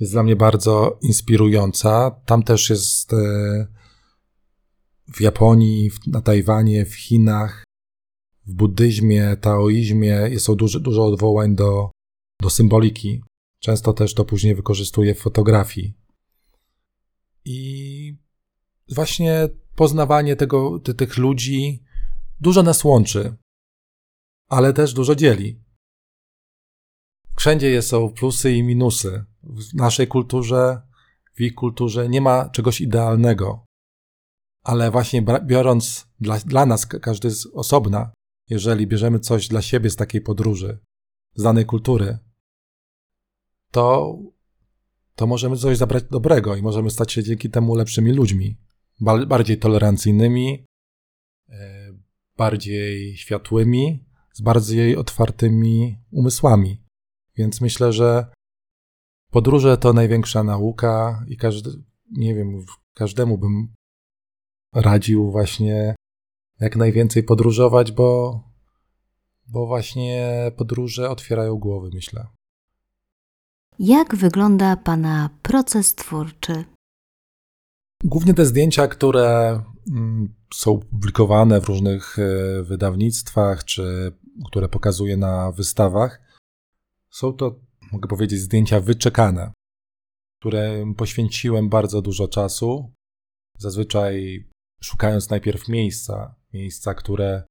jest 0.00 0.12
dla 0.12 0.22
mnie 0.22 0.36
bardzo 0.36 0.98
inspirująca. 1.02 2.10
Tam 2.26 2.42
też 2.42 2.70
jest 2.70 3.12
e, 3.12 3.16
w 5.14 5.20
Japonii, 5.20 5.90
na 6.06 6.20
Tajwanie, 6.22 6.86
w 6.86 6.94
Chinach, 6.94 7.65
w 8.46 8.54
buddyzmie, 8.54 9.36
taoizmie 9.36 10.40
są 10.40 10.54
dużo, 10.54 10.80
dużo 10.80 11.06
odwołań 11.06 11.54
do, 11.54 11.90
do 12.42 12.50
symboliki. 12.50 13.22
Często 13.60 13.92
też 13.92 14.14
to 14.14 14.24
później 14.24 14.54
wykorzystuje 14.54 15.14
w 15.14 15.20
fotografii. 15.20 15.94
I 17.44 18.18
właśnie 18.94 19.48
poznawanie 19.76 20.36
tego, 20.36 20.78
ty, 20.78 20.94
tych 20.94 21.16
ludzi 21.16 21.82
dużo 22.40 22.62
nas 22.62 22.84
łączy, 22.84 23.36
ale 24.48 24.72
też 24.72 24.94
dużo 24.94 25.14
dzieli. 25.14 25.60
Wszędzie 27.36 27.82
są 27.82 28.10
plusy 28.10 28.52
i 28.52 28.62
minusy. 28.62 29.24
W 29.42 29.74
naszej 29.74 30.08
kulturze, 30.08 30.82
w 31.34 31.40
ich 31.40 31.54
kulturze 31.54 32.08
nie 32.08 32.20
ma 32.20 32.48
czegoś 32.50 32.80
idealnego. 32.80 33.64
Ale 34.64 34.90
właśnie 34.90 35.22
biorąc 35.46 36.06
dla, 36.20 36.38
dla 36.38 36.66
nas, 36.66 36.86
każdy 36.86 37.30
z 37.30 37.46
osobna, 37.46 38.12
jeżeli 38.50 38.86
bierzemy 38.86 39.20
coś 39.20 39.48
dla 39.48 39.62
siebie 39.62 39.90
z 39.90 39.96
takiej 39.96 40.20
podróży, 40.20 40.78
z 41.34 41.42
danej 41.42 41.66
kultury, 41.66 42.18
to, 43.70 44.16
to 45.14 45.26
możemy 45.26 45.56
coś 45.56 45.76
zabrać 45.76 46.04
dobrego 46.10 46.56
i 46.56 46.62
możemy 46.62 46.90
stać 46.90 47.12
się 47.12 47.22
dzięki 47.22 47.50
temu 47.50 47.74
lepszymi 47.74 48.12
ludźmi. 48.12 48.56
bardziej 49.26 49.58
tolerancyjnymi, 49.58 50.66
e, 51.48 51.92
bardziej 52.36 53.16
światłymi, 53.16 54.06
z 54.32 54.40
bardziej 54.40 54.96
otwartymi 54.96 55.98
umysłami. 56.10 56.82
Więc 57.36 57.60
myślę, 57.60 57.92
że 57.92 58.26
podróże 59.30 59.78
to 59.78 59.92
największa 59.92 60.42
nauka 60.42 61.24
i 61.28 61.36
każdy, 61.36 61.70
nie 62.10 62.34
wiem, 62.34 62.64
każdemu 62.94 63.38
bym 63.38 63.74
radził 64.74 65.30
właśnie 65.30 65.94
jak 66.60 66.76
najwięcej 66.76 67.22
podróżować, 67.22 67.92
bo, 67.92 68.40
bo 69.46 69.66
właśnie 69.66 70.52
podróże 70.56 71.10
otwierają 71.10 71.56
głowy, 71.56 71.90
myślę. 71.94 72.26
Jak 73.78 74.16
wygląda 74.16 74.76
Pana 74.76 75.30
proces 75.42 75.94
twórczy? 75.94 76.64
Głównie 78.04 78.34
te 78.34 78.46
zdjęcia, 78.46 78.88
które 78.88 79.60
mm, 79.90 80.34
są 80.54 80.78
publikowane 80.78 81.60
w 81.60 81.64
różnych 81.64 82.18
e, 82.18 82.62
wydawnictwach, 82.62 83.64
czy 83.64 84.12
które 84.46 84.68
pokazuję 84.68 85.16
na 85.16 85.52
wystawach, 85.52 86.20
są 87.10 87.32
to, 87.32 87.60
mogę 87.92 88.08
powiedzieć, 88.08 88.40
zdjęcia 88.40 88.80
wyczekane, 88.80 89.52
które 90.40 90.92
poświęciłem 90.96 91.68
bardzo 91.68 92.02
dużo 92.02 92.28
czasu. 92.28 92.92
Zazwyczaj 93.58 94.44
szukając 94.82 95.30
najpierw 95.30 95.68
miejsca, 95.68 96.34
miejsca, 96.56 96.94
które 96.94 97.42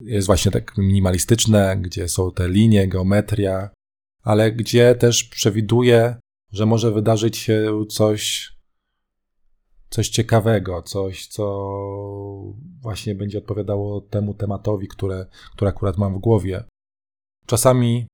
jest 0.00 0.26
właśnie 0.26 0.52
tak 0.52 0.78
minimalistyczne, 0.78 1.76
gdzie 1.76 2.08
są 2.08 2.32
te 2.32 2.48
linie, 2.48 2.88
geometria, 2.88 3.70
ale 4.22 4.52
gdzie 4.52 4.94
też 4.94 5.24
przewiduję, 5.24 6.16
że 6.52 6.66
może 6.66 6.92
wydarzyć 6.92 7.36
się 7.36 7.84
coś, 7.88 8.52
coś 9.90 10.08
ciekawego, 10.08 10.82
coś, 10.82 11.26
co 11.26 11.70
właśnie 12.80 13.14
będzie 13.14 13.38
odpowiadało 13.38 14.00
temu 14.00 14.34
tematowi, 14.34 14.88
które, 14.88 15.26
które 15.52 15.68
akurat 15.68 15.98
mam 15.98 16.14
w 16.14 16.20
głowie. 16.20 16.64
Czasami 17.46 18.06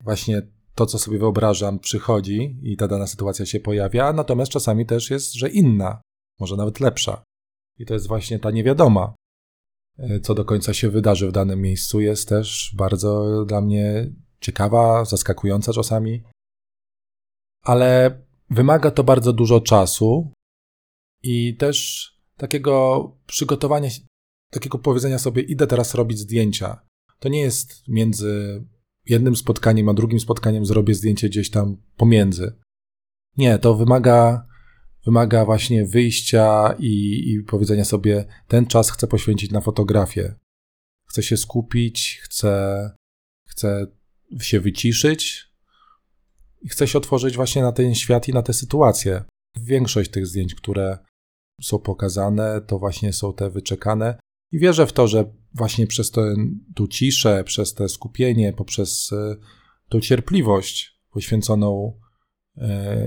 właśnie 0.00 0.42
to, 0.74 0.86
co 0.86 0.98
sobie 0.98 1.18
wyobrażam, 1.18 1.78
przychodzi 1.78 2.58
i 2.62 2.76
ta 2.76 2.88
dana 2.88 3.06
sytuacja 3.06 3.46
się 3.46 3.60
pojawia, 3.60 4.12
natomiast 4.12 4.52
czasami 4.52 4.86
też 4.86 5.10
jest, 5.10 5.34
że 5.34 5.48
inna, 5.48 6.00
może 6.40 6.56
nawet 6.56 6.80
lepsza. 6.80 7.22
I 7.78 7.86
to 7.86 7.94
jest 7.94 8.08
właśnie 8.08 8.38
ta 8.38 8.50
niewiadoma. 8.50 9.14
E, 9.98 10.20
co 10.20 10.34
do 10.34 10.44
końca 10.44 10.74
się 10.74 10.90
wydarzy 10.90 11.28
w 11.28 11.32
danym 11.32 11.62
miejscu, 11.62 12.00
jest 12.00 12.28
też 12.28 12.74
bardzo 12.76 13.44
dla 13.44 13.60
mnie 13.60 14.12
ciekawa, 14.40 15.04
zaskakująca 15.04 15.72
czasami. 15.72 16.22
Ale 17.62 18.20
wymaga 18.50 18.90
to 18.90 19.04
bardzo 19.04 19.32
dużo 19.32 19.60
czasu 19.60 20.32
i 21.22 21.56
też 21.56 22.10
takiego 22.36 23.06
przygotowania, 23.26 23.88
takiego 24.50 24.78
powiedzenia 24.78 25.18
sobie, 25.18 25.42
idę 25.42 25.66
teraz 25.66 25.94
robić 25.94 26.18
zdjęcia. 26.18 26.80
To 27.18 27.28
nie 27.28 27.40
jest 27.40 27.88
między 27.88 28.64
jednym 29.06 29.36
spotkaniem 29.36 29.88
a 29.88 29.94
drugim 29.94 30.20
spotkaniem 30.20 30.66
zrobię 30.66 30.94
zdjęcie 30.94 31.28
gdzieś 31.28 31.50
tam 31.50 31.76
pomiędzy. 31.96 32.58
Nie, 33.36 33.58
to 33.58 33.74
wymaga 33.74 34.46
wymaga 35.06 35.44
właśnie 35.44 35.84
wyjścia 35.84 36.74
i, 36.78 37.24
i 37.30 37.42
powiedzenia 37.42 37.84
sobie, 37.84 38.24
ten 38.48 38.66
czas 38.66 38.90
chcę 38.90 39.06
poświęcić 39.06 39.50
na 39.50 39.60
fotografię. 39.60 40.34
Chcę 41.08 41.22
się 41.22 41.36
skupić, 41.36 42.20
chcę, 42.22 42.90
chcę 43.48 43.86
się 44.40 44.60
wyciszyć 44.60 45.52
i 46.62 46.68
chcę 46.68 46.88
się 46.88 46.98
otworzyć 46.98 47.36
właśnie 47.36 47.62
na 47.62 47.72
ten 47.72 47.94
świat 47.94 48.28
i 48.28 48.32
na 48.32 48.42
tę 48.42 48.52
sytuację. 48.52 49.24
Większość 49.56 50.10
tych 50.10 50.26
zdjęć, 50.26 50.54
które 50.54 50.98
są 51.62 51.78
pokazane, 51.78 52.60
to 52.60 52.78
właśnie 52.78 53.12
są 53.12 53.32
te 53.32 53.50
wyczekane. 53.50 54.18
I 54.52 54.58
wierzę 54.58 54.86
w 54.86 54.92
to, 54.92 55.08
że 55.08 55.24
właśnie 55.54 55.86
przez 55.86 56.10
tę 56.10 56.34
tu 56.74 56.88
ciszę, 56.88 57.44
przez 57.44 57.74
te 57.74 57.88
skupienie, 57.88 58.52
poprzez 58.52 59.12
e, 59.12 59.36
tą 59.88 60.00
cierpliwość 60.00 61.00
poświęconą 61.10 62.00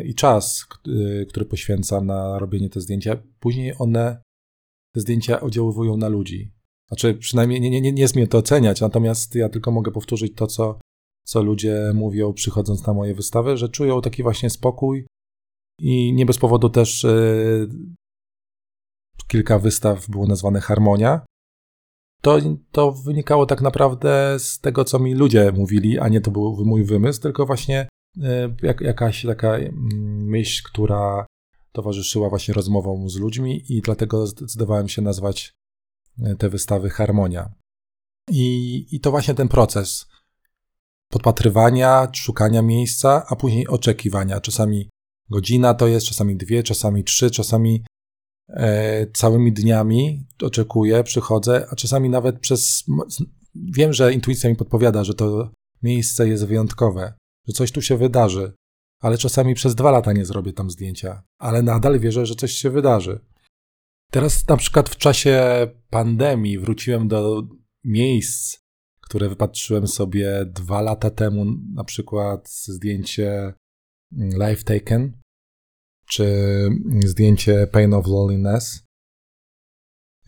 i 0.05 0.15
czas, 0.15 0.67
e, 0.87 1.25
który 1.25 1.45
poświęcam 1.45 2.05
na 2.05 2.39
robienie 2.39 2.69
te 2.69 2.81
zdjęcia, 2.81 3.17
później 3.39 3.73
one, 3.79 4.21
te 4.93 5.01
zdjęcia 5.01 5.41
oddziaływują 5.41 5.97
na 5.97 6.07
ludzi. 6.07 6.53
Znaczy, 6.87 7.13
przynajmniej 7.13 7.61
nie, 7.61 7.69
nie, 7.69 7.81
nie, 7.81 8.01
jest 8.01 8.15
mnie 8.15 8.27
to 8.27 8.37
oceniać, 8.37 8.81
natomiast 8.81 9.35
ja 9.35 9.49
tylko 9.49 9.71
mogę 9.71 9.91
powtórzyć 9.91 10.33
to, 10.35 10.47
co, 10.47 10.79
co 11.25 11.43
ludzie 11.43 11.91
mówią 11.93 12.33
przychodząc 12.33 12.87
na 12.87 12.93
moje 12.93 13.13
wystawy, 13.13 13.57
że 13.57 13.69
czują 13.69 14.01
taki 14.01 14.23
właśnie 14.23 14.49
spokój 14.49 15.07
i 15.79 16.13
nie 16.13 16.25
bez 16.25 16.37
powodu 16.37 16.69
też 16.69 17.03
yy, 17.03 17.69
kilka 19.27 19.59
wystaw 19.59 20.09
było 20.09 20.27
nazwane 20.27 20.61
Harmonia. 20.61 21.25
To, 22.21 22.37
to 22.71 22.91
wynikało 22.91 23.45
tak 23.45 23.61
naprawdę 23.61 24.35
z 24.39 24.59
tego, 24.59 24.85
co 24.85 24.99
mi 24.99 25.15
ludzie 25.15 25.51
mówili, 25.51 25.99
a 25.99 26.07
nie 26.07 26.21
to 26.21 26.31
był 26.31 26.65
mój 26.65 26.83
wymysł, 26.83 27.21
tylko 27.21 27.45
właśnie 27.45 27.87
E, 27.98 27.98
jak, 28.63 28.81
jakaś 28.81 29.25
taka 29.25 29.57
mm, 29.57 29.71
myśl, 30.27 30.63
która 30.65 31.25
towarzyszyła 31.71 32.29
właśnie 32.29 32.53
rozmowom 32.53 33.09
z 33.09 33.15
ludźmi 33.15 33.63
i 33.69 33.81
dlatego 33.81 34.27
zdecydowałem 34.27 34.89
się 34.89 35.01
nazwać 35.01 35.53
e, 36.23 36.35
te 36.35 36.49
wystawy 36.49 36.89
Harmonia. 36.89 37.53
I, 38.31 38.85
I 38.91 38.99
to 38.99 39.11
właśnie 39.11 39.33
ten 39.33 39.47
proces 39.47 40.07
podpatrywania, 41.09 42.07
szukania 42.13 42.61
miejsca, 42.61 43.25
a 43.27 43.35
później 43.35 43.67
oczekiwania. 43.67 44.41
Czasami 44.41 44.89
godzina 45.29 45.73
to 45.73 45.87
jest, 45.87 46.05
czasami 46.05 46.37
dwie, 46.37 46.63
czasami 46.63 47.03
trzy, 47.03 47.31
czasami 47.31 47.83
e, 48.49 49.07
całymi 49.11 49.53
dniami 49.53 50.27
oczekuję, 50.43 51.03
przychodzę, 51.03 51.67
a 51.71 51.75
czasami 51.75 52.09
nawet 52.09 52.39
przez. 52.39 52.83
Wiem, 53.55 53.93
że 53.93 54.13
intuicja 54.13 54.49
mi 54.49 54.55
podpowiada, 54.55 55.03
że 55.03 55.13
to 55.13 55.51
miejsce 55.83 56.27
jest 56.27 56.45
wyjątkowe, 56.45 57.13
że 57.49 57.53
coś 57.53 57.71
tu 57.71 57.81
się 57.81 57.97
wydarzy, 57.97 58.53
ale 58.99 59.17
czasami 59.17 59.55
przez 59.55 59.75
dwa 59.75 59.91
lata 59.91 60.13
nie 60.13 60.25
zrobię 60.25 60.53
tam 60.53 60.69
zdjęcia, 60.69 61.23
ale 61.37 61.61
nadal 61.61 61.99
wierzę, 61.99 62.25
że 62.25 62.35
coś 62.35 62.51
się 62.51 62.69
wydarzy. 62.69 63.19
Teraz 64.11 64.47
na 64.47 64.57
przykład 64.57 64.89
w 64.89 64.97
czasie 64.97 65.67
pandemii 65.89 66.59
wróciłem 66.59 67.07
do 67.07 67.47
miejsc, 67.83 68.57
które 69.01 69.29
wypatrzyłem 69.29 69.87
sobie 69.87 70.45
dwa 70.45 70.81
lata 70.81 71.09
temu, 71.09 71.45
na 71.73 71.83
przykład 71.83 72.49
zdjęcie 72.49 73.53
Life 74.11 74.63
Taken, 74.63 75.21
czy 76.05 76.25
zdjęcie 77.05 77.67
Pain 77.67 77.93
of 77.93 78.07
Loneliness, 78.07 78.83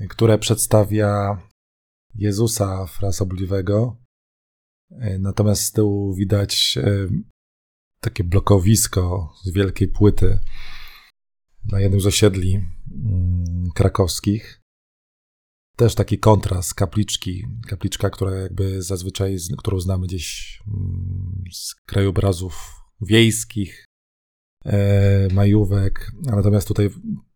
które 0.10 0.38
przedstawia 0.38 1.38
Jezusa 2.16 2.86
frasobliwego, 2.86 3.98
natomiast 5.20 5.64
z 5.64 5.72
tyłu 5.72 6.14
widać 6.14 6.78
e, 6.78 7.08
takie 8.00 8.24
blokowisko 8.24 9.34
z 9.44 9.52
wielkiej 9.52 9.88
płyty 9.88 10.40
na 11.72 11.80
jednym 11.80 12.02
z 12.02 12.06
osiedli 12.06 12.56
mm, 12.56 13.70
krakowskich. 13.76 14.62
Też 15.78 15.96
taki 15.96 16.20
kontrast 16.20 16.74
kapliczki, 16.74 17.48
kapliczka, 17.68 18.10
która 18.10 18.32
jakby 18.32 18.82
zazwyczaj, 18.82 19.38
którą 19.58 19.80
znamy 19.80 20.08
gdzieś 20.08 20.60
mm, 20.68 21.44
z 21.52 21.76
krajobrazów 21.76 22.82
wiejskich, 23.02 23.86
e, 24.66 25.28
majówek, 25.34 26.12
natomiast 26.22 26.68
tutaj 26.68 26.90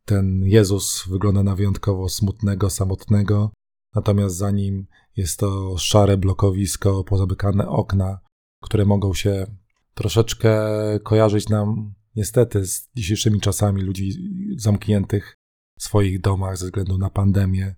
ten 0.06 0.44
Jezus 0.46 1.04
wygląda 1.08 1.44
na 1.44 1.56
wyjątkowo 1.56 2.10
smutnego, 2.10 2.70
samotnego, 2.70 3.52
natomiast 3.96 4.36
za 4.36 4.52
nim 4.52 4.88
jest 5.16 5.40
to 5.40 5.78
szare 5.78 6.18
blokowisko, 6.18 7.04
pozamykane 7.04 7.68
okna, 7.68 8.20
które 8.64 8.86
mogą 8.86 9.14
się 9.14 9.46
troszeczkę 9.94 10.60
kojarzyć 11.04 11.50
nam 11.50 11.94
niestety 12.16 12.66
z 12.66 12.90
dzisiejszymi 12.96 13.42
czasami 13.42 13.82
ludzi 13.82 14.12
zamkniętych 14.58 15.36
w 15.80 15.84
swoich 15.84 16.22
domach 16.22 16.58
ze 16.58 16.66
względu 16.66 16.98
na 16.98 17.10
pandemię 17.10 17.76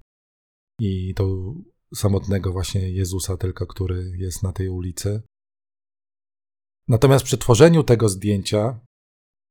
i 0.81 1.13
to 1.13 1.53
samotnego 1.95 2.51
właśnie 2.51 2.89
Jezusa 2.89 3.37
tylko, 3.37 3.67
który 3.67 4.11
jest 4.17 4.43
na 4.43 4.51
tej 4.51 4.69
ulicy. 4.69 5.21
Natomiast 6.87 7.25
przy 7.25 7.37
tworzeniu 7.37 7.83
tego 7.83 8.09
zdjęcia 8.09 8.79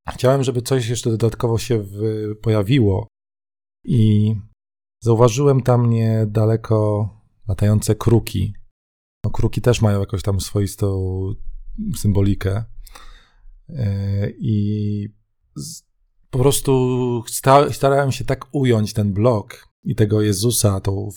chciałem, 0.09 0.42
żeby 0.42 0.62
coś 0.62 0.88
jeszcze 0.88 1.11
dodatkowo 1.11 1.59
się 1.59 1.85
pojawiło 2.42 3.09
i 3.85 4.35
zauważyłem 5.03 5.62
tam 5.62 5.90
niedaleko 5.90 7.09
latające 7.48 7.94
kruki. 7.94 8.54
No, 9.24 9.30
kruki 9.30 9.61
też 9.61 9.82
mają 9.82 10.00
jakąś 10.00 10.22
tam 10.22 10.40
swoistą 10.40 11.18
symbolikę. 11.96 12.64
E, 13.68 14.30
I 14.30 15.09
po 16.30 16.38
prostu 16.38 17.24
starałem 17.72 18.12
się 18.12 18.24
tak 18.24 18.46
ująć 18.52 18.92
ten 18.92 19.12
blok 19.12 19.68
i 19.85 19.94
tego 19.94 20.22
Jezusa, 20.22 20.80
tą 20.80 21.09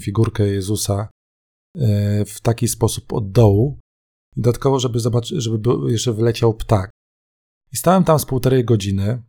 figurkę 0.00 0.46
Jezusa 0.46 1.08
e, 1.78 2.24
w 2.24 2.40
taki 2.40 2.68
sposób 2.68 3.12
od 3.12 3.32
dołu. 3.32 3.78
Dodatkowo, 4.36 4.80
żeby, 4.80 5.00
zobaczyć, 5.00 5.42
żeby 5.42 5.92
jeszcze 5.92 6.12
wyleciał 6.12 6.54
ptak. 6.54 6.90
I 7.72 7.76
stałem 7.76 8.04
tam 8.04 8.18
z 8.18 8.24
półtorej 8.24 8.64
godziny 8.64 9.22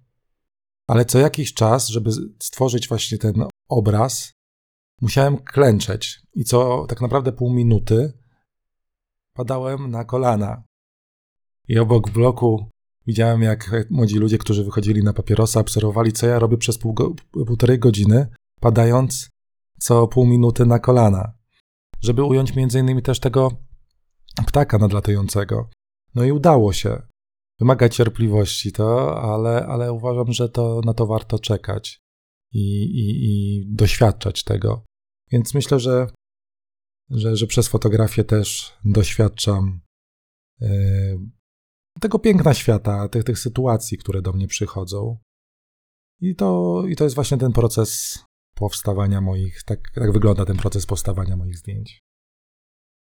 ale 0.88 1.06
co 1.06 1.20
jakiś 1.20 1.54
czas, 1.54 1.88
żeby 1.88 2.12
stworzyć 2.40 2.88
właśnie 2.88 3.18
ten 3.18 3.46
obraz, 3.70 4.34
musiałem 5.02 5.38
klęczeć 5.38 6.22
i 6.34 6.44
co 6.44 6.86
tak 6.90 7.02
naprawdę 7.02 7.32
pół 7.32 7.54
minuty 7.54 8.14
padałem 9.34 9.92
na 9.92 10.06
kolana. 10.06 10.64
I 11.68 11.80
obok 11.80 12.10
bloku 12.10 12.70
widziałem, 13.08 13.42
jak 13.42 13.88
młodzi 13.90 14.16
ludzie, 14.16 14.38
którzy 14.38 14.64
wychodzili 14.64 15.04
na 15.04 15.14
papierosa, 15.14 15.60
obserwowali, 15.60 16.14
co 16.14 16.28
ja 16.28 16.40
robię 16.40 16.58
przez 16.58 16.78
pół 16.78 16.94
go, 16.94 17.14
półtorej 17.32 17.80
godziny, 17.80 18.28
padając 18.60 19.30
co 19.80 20.08
pół 20.08 20.26
minuty 20.26 20.66
na 20.66 20.80
kolana, 20.80 21.34
żeby 22.02 22.24
ująć 22.24 22.56
między 22.56 22.80
innymi 22.80 23.02
też 23.02 23.20
tego 23.20 23.52
ptaka 24.48 24.78
nadlatującego. 24.78 25.70
No 26.16 26.24
i 26.24 26.32
udało 26.32 26.74
się. 26.74 27.02
Wymaga 27.60 27.90
cierpliwości 27.90 28.72
to, 28.72 29.22
ale, 29.22 29.66
ale 29.68 29.94
uważam, 29.94 30.32
że 30.34 30.50
to 30.50 30.82
na 30.86 30.94
to 30.94 31.06
warto 31.06 31.40
czekać 31.40 32.02
i, 32.54 32.84
i, 32.84 33.26
i 33.26 33.66
doświadczać 33.76 34.44
tego. 34.44 34.86
Więc 35.32 35.54
myślę, 35.54 35.80
że, 35.80 36.08
że, 37.10 37.36
że 37.36 37.48
przez 37.48 37.68
fotografię 37.68 38.24
też 38.24 38.78
doświadczam 38.86 39.82
yy, 40.60 41.20
tego 42.00 42.20
piękna 42.20 42.54
świata, 42.54 43.10
tych, 43.10 43.24
tych 43.24 43.40
sytuacji, 43.40 43.98
które 43.98 44.22
do 44.22 44.34
mnie 44.34 44.48
przychodzą. 44.48 45.18
I 46.22 46.36
to, 46.36 46.84
I 46.88 46.96
to 46.96 47.04
jest 47.04 47.16
właśnie 47.16 47.38
ten 47.38 47.52
proces 47.52 48.20
powstawania 48.56 49.22
moich, 49.22 49.64
tak, 49.64 49.80
tak 49.96 50.12
wygląda 50.14 50.46
ten 50.46 50.58
proces 50.58 50.86
powstawania 50.86 51.36
moich 51.38 51.58
zdjęć. 51.58 52.00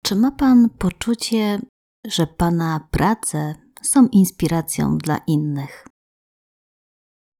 Czy 0.05 0.15
ma 0.15 0.31
Pan 0.31 0.71
poczucie, 0.79 1.61
że 2.07 2.27
Pana 2.27 2.89
prace 2.91 3.55
są 3.83 4.09
inspiracją 4.09 4.99
dla 4.99 5.19
innych? 5.27 5.87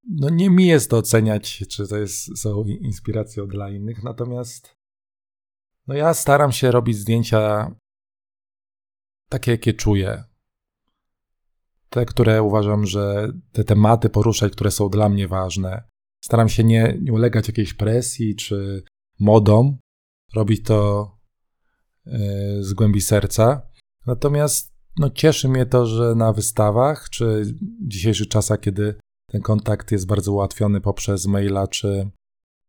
No 0.09 0.29
nie 0.29 0.49
mi 0.49 0.67
jest 0.67 0.89
to 0.89 0.97
oceniać, 0.97 1.63
czy 1.69 1.87
to 1.87 1.97
jest, 1.97 2.37
są 2.37 2.63
inspiracją 2.63 3.47
dla 3.47 3.69
innych, 3.69 4.03
natomiast 4.03 4.75
no 5.87 5.95
ja 5.95 6.13
staram 6.13 6.51
się 6.51 6.71
robić 6.71 6.97
zdjęcia 6.97 7.71
takie, 9.29 9.51
jakie 9.51 9.73
czuję. 9.73 10.23
Te, 11.89 12.05
które 12.05 12.43
uważam, 12.43 12.85
że 12.85 13.33
te 13.51 13.63
tematy 13.63 14.09
poruszać, 14.09 14.53
które 14.53 14.71
są 14.71 14.89
dla 14.89 15.09
mnie 15.09 15.27
ważne. 15.27 15.83
Staram 16.23 16.49
się 16.49 16.63
nie, 16.63 16.97
nie 17.01 17.13
ulegać 17.13 17.47
jakiejś 17.47 17.73
presji 17.73 18.35
czy 18.35 18.83
modom. 19.19 19.77
Robić 20.35 20.63
to 20.63 21.11
yy, 22.05 22.63
z 22.63 22.73
głębi 22.73 23.01
serca. 23.01 23.61
Natomiast 24.05 24.73
no, 24.97 25.09
cieszy 25.09 25.49
mnie 25.49 25.65
to, 25.65 25.85
że 25.85 26.15
na 26.15 26.33
wystawach, 26.33 27.09
czy 27.09 27.43
w 27.45 27.87
dzisiejszych 27.87 28.27
czasach, 28.27 28.59
kiedy 28.59 28.95
ten 29.31 29.41
kontakt 29.41 29.91
jest 29.91 30.07
bardzo 30.07 30.31
ułatwiony 30.31 30.81
poprzez 30.81 31.27
maila, 31.27 31.67
czy, 31.67 32.09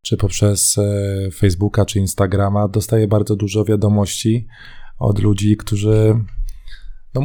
czy 0.02 0.16
poprzez 0.16 0.78
e, 0.78 1.30
Facebooka, 1.30 1.84
czy 1.84 1.98
Instagrama, 1.98 2.68
dostaję 2.68 3.08
bardzo 3.08 3.36
dużo 3.36 3.64
wiadomości 3.64 4.46
od 4.98 5.18
ludzi, 5.18 5.56
którzy 5.56 6.24
no, 7.14 7.20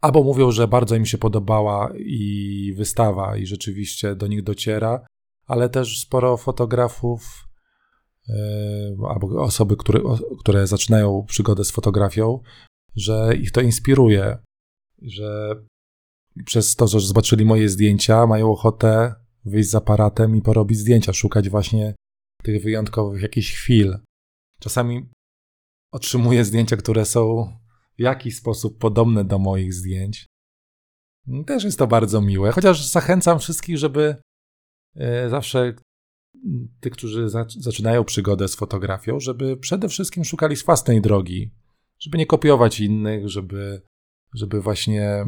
albo 0.00 0.22
mówią, 0.22 0.50
że 0.50 0.68
bardzo 0.68 0.96
im 0.96 1.06
się 1.06 1.18
podobała 1.18 1.92
i 1.96 2.74
wystawa, 2.76 3.36
i 3.36 3.46
rzeczywiście 3.46 4.16
do 4.16 4.26
nich 4.26 4.42
dociera, 4.42 5.06
ale 5.46 5.68
też 5.68 6.00
sporo 6.00 6.36
fotografów 6.36 7.48
e, 8.28 8.34
albo 9.08 9.42
osoby, 9.42 9.76
które, 9.76 10.00
które 10.40 10.66
zaczynają 10.66 11.24
przygodę 11.28 11.64
z 11.64 11.70
fotografią, 11.70 12.40
że 12.96 13.36
ich 13.40 13.52
to 13.52 13.60
inspiruje, 13.60 14.38
że 15.02 15.56
przez 16.44 16.76
to, 16.76 16.88
że 16.88 17.00
zobaczyli 17.00 17.44
moje 17.44 17.68
zdjęcia, 17.68 18.26
mają 18.26 18.50
ochotę 18.50 19.14
wyjść 19.44 19.70
z 19.70 19.74
aparatem 19.74 20.36
i 20.36 20.42
porobić 20.42 20.78
zdjęcia, 20.78 21.12
szukać 21.12 21.48
właśnie 21.48 21.94
tych 22.42 22.62
wyjątkowych 22.62 23.22
jakichś 23.22 23.52
chwil. 23.54 23.98
Czasami 24.58 25.08
otrzymuję 25.92 26.44
zdjęcia, 26.44 26.76
które 26.76 27.04
są 27.04 27.52
w 27.98 28.00
jakiś 28.00 28.36
sposób 28.36 28.78
podobne 28.78 29.24
do 29.24 29.38
moich 29.38 29.74
zdjęć. 29.74 30.26
Też 31.46 31.64
jest 31.64 31.78
to 31.78 31.86
bardzo 31.86 32.20
miłe, 32.20 32.52
chociaż 32.52 32.86
zachęcam 32.86 33.38
wszystkich, 33.38 33.78
żeby 33.78 34.16
e, 34.96 35.30
zawsze 35.30 35.74
tych, 36.80 36.92
którzy 36.92 37.28
zaczynają 37.58 38.04
przygodę 38.04 38.48
z 38.48 38.54
fotografią, 38.54 39.20
żeby 39.20 39.56
przede 39.56 39.88
wszystkim 39.88 40.24
szukali 40.24 40.56
własnej 40.56 41.00
drogi, 41.00 41.50
żeby 41.98 42.18
nie 42.18 42.26
kopiować 42.26 42.80
innych, 42.80 43.28
żeby, 43.28 43.82
żeby 44.34 44.60
właśnie 44.60 45.26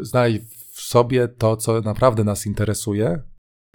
znaleźć 0.00 0.40
w 0.72 0.80
sobie 0.80 1.28
to, 1.28 1.56
co 1.56 1.80
naprawdę 1.80 2.24
nas 2.24 2.46
interesuje. 2.46 3.22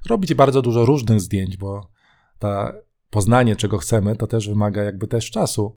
Robić 0.09 0.33
bardzo 0.33 0.61
dużo 0.61 0.85
różnych 0.85 1.21
zdjęć, 1.21 1.57
bo 1.57 1.91
ta 2.39 2.73
poznanie, 3.09 3.55
czego 3.55 3.77
chcemy, 3.77 4.15
to 4.15 4.27
też 4.27 4.49
wymaga 4.49 4.83
jakby 4.83 5.07
też 5.07 5.31
czasu 5.31 5.75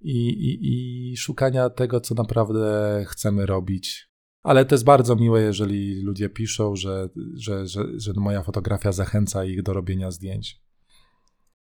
i, 0.00 0.28
i, 0.28 1.12
i 1.12 1.16
szukania 1.16 1.70
tego, 1.70 2.00
co 2.00 2.14
naprawdę 2.14 3.04
chcemy 3.08 3.46
robić. 3.46 4.08
Ale 4.42 4.64
to 4.64 4.74
jest 4.74 4.84
bardzo 4.84 5.16
miłe, 5.16 5.42
jeżeli 5.42 6.02
ludzie 6.02 6.28
piszą, 6.28 6.76
że, 6.76 7.08
że, 7.34 7.66
że, 7.66 7.84
że 7.96 8.12
moja 8.16 8.42
fotografia 8.42 8.92
zachęca 8.92 9.44
ich 9.44 9.62
do 9.62 9.72
robienia 9.72 10.10
zdjęć. 10.10 10.60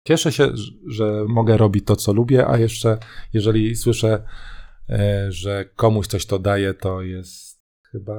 Cieszę 0.07 0.33
się, 0.33 0.53
że 0.87 1.25
mogę 1.29 1.57
robić 1.57 1.85
to, 1.85 1.97
co 1.97 2.13
lubię, 2.13 2.49
a 2.49 2.59
jeszcze 2.59 2.99
jeżeli 3.33 3.77
słyszę, 3.77 4.23
że 5.29 5.65
komuś 5.65 6.07
coś 6.07 6.27
to 6.27 6.39
daje, 6.39 6.75
to 6.75 7.03
jest 7.03 7.61
chyba 7.93 8.15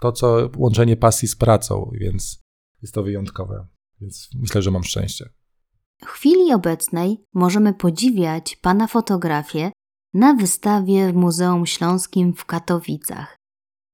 to, 0.00 0.12
co 0.12 0.50
łączenie 0.56 0.96
pasji 0.96 1.28
z 1.28 1.36
pracą, 1.36 1.90
więc 1.94 2.42
jest 2.82 2.94
to 2.94 3.02
wyjątkowe. 3.02 3.66
Więc 4.00 4.30
myślę, 4.34 4.62
że 4.62 4.70
mam 4.70 4.84
szczęście. 4.84 5.30
W 6.00 6.06
chwili 6.06 6.52
obecnej 6.54 7.24
możemy 7.34 7.74
podziwiać 7.74 8.56
Pana 8.56 8.86
fotografię 8.86 9.72
na 10.14 10.34
wystawie 10.34 11.12
w 11.12 11.16
Muzeum 11.16 11.66
Śląskim 11.66 12.34
w 12.34 12.44
Katowicach, 12.44 13.36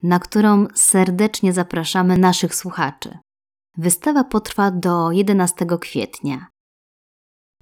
na 0.02 0.18
którą 0.18 0.66
serdecznie 0.74 1.52
zapraszamy 1.52 2.18
naszych 2.18 2.54
słuchaczy. 2.54 3.18
Wystawa 3.78 4.24
potrwa 4.24 4.70
do 4.70 5.12
11 5.12 5.66
kwietnia. 5.80 6.46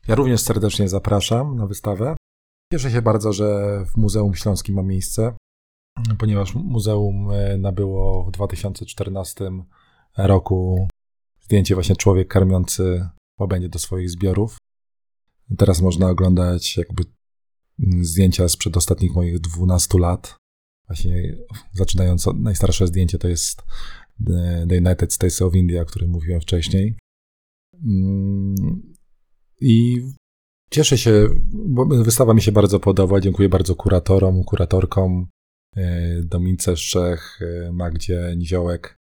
Ja 0.09 0.15
również 0.15 0.41
serdecznie 0.41 0.89
zapraszam 0.89 1.57
na 1.57 1.67
wystawę. 1.67 2.17
Cieszę 2.73 2.91
się 2.91 3.03
bardzo, 3.03 3.33
że 3.33 3.79
w 3.87 3.97
Muzeum 3.97 4.35
Śląskim 4.35 4.75
ma 4.75 4.83
miejsce, 4.83 5.37
ponieważ 6.19 6.55
muzeum 6.55 7.31
e, 7.31 7.59
nabyło 7.59 8.25
w 8.25 8.31
2014 8.31 9.51
roku 10.17 10.89
zdjęcie 11.41 11.75
właśnie 11.75 11.97
człowiek 11.97 12.29
karmiący 12.29 13.09
łabędzie 13.41 13.69
do 13.69 13.79
swoich 13.79 14.11
zbiorów. 14.11 14.59
Teraz 15.59 15.81
można 15.81 16.09
oglądać 16.09 16.77
jakby 16.77 17.05
zdjęcia 18.01 18.49
sprzed 18.49 18.77
ostatnich 18.77 19.15
moich 19.15 19.41
12 19.41 19.99
lat. 19.99 20.37
Właśnie 20.87 21.37
zaczynając 21.73 22.29
od 22.29 22.41
najstarsze 22.41 22.87
zdjęcie 22.87 23.19
to 23.19 23.29
jest 23.29 23.63
The 24.69 24.79
United 24.79 25.13
States 25.13 25.43
of 25.43 25.55
India, 25.55 25.83
o 25.83 25.87
którym 25.87 26.11
mówiłem 26.11 26.41
wcześniej. 26.41 26.99
Mm, 27.85 28.55
I 29.61 30.03
cieszę 30.75 30.99
się, 30.99 31.29
bo 31.53 31.87
wystawa 31.87 32.35
mi 32.35 32.43
się 32.43 32.53
bardzo 32.53 32.81
podoba. 32.81 33.21
Dziękuję 33.21 33.49
bardzo 33.49 33.75
kuratorom, 33.75 34.45
kuratorkom, 34.45 35.27
e, 35.77 36.23
Domince 36.23 36.77
Szczech, 36.77 37.41
e, 37.43 37.73
Magdzie 37.73 38.35
Niziołek 38.37 38.97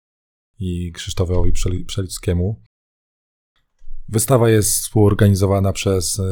i 0.59 0.93
Krzysztofowi 0.93 1.53
Przelickiemu. 1.87 2.63
Wystawa 4.09 4.51
jest 4.51 4.71
współorganizowana 4.71 5.73
przez 5.73 6.19
e, 6.19 6.25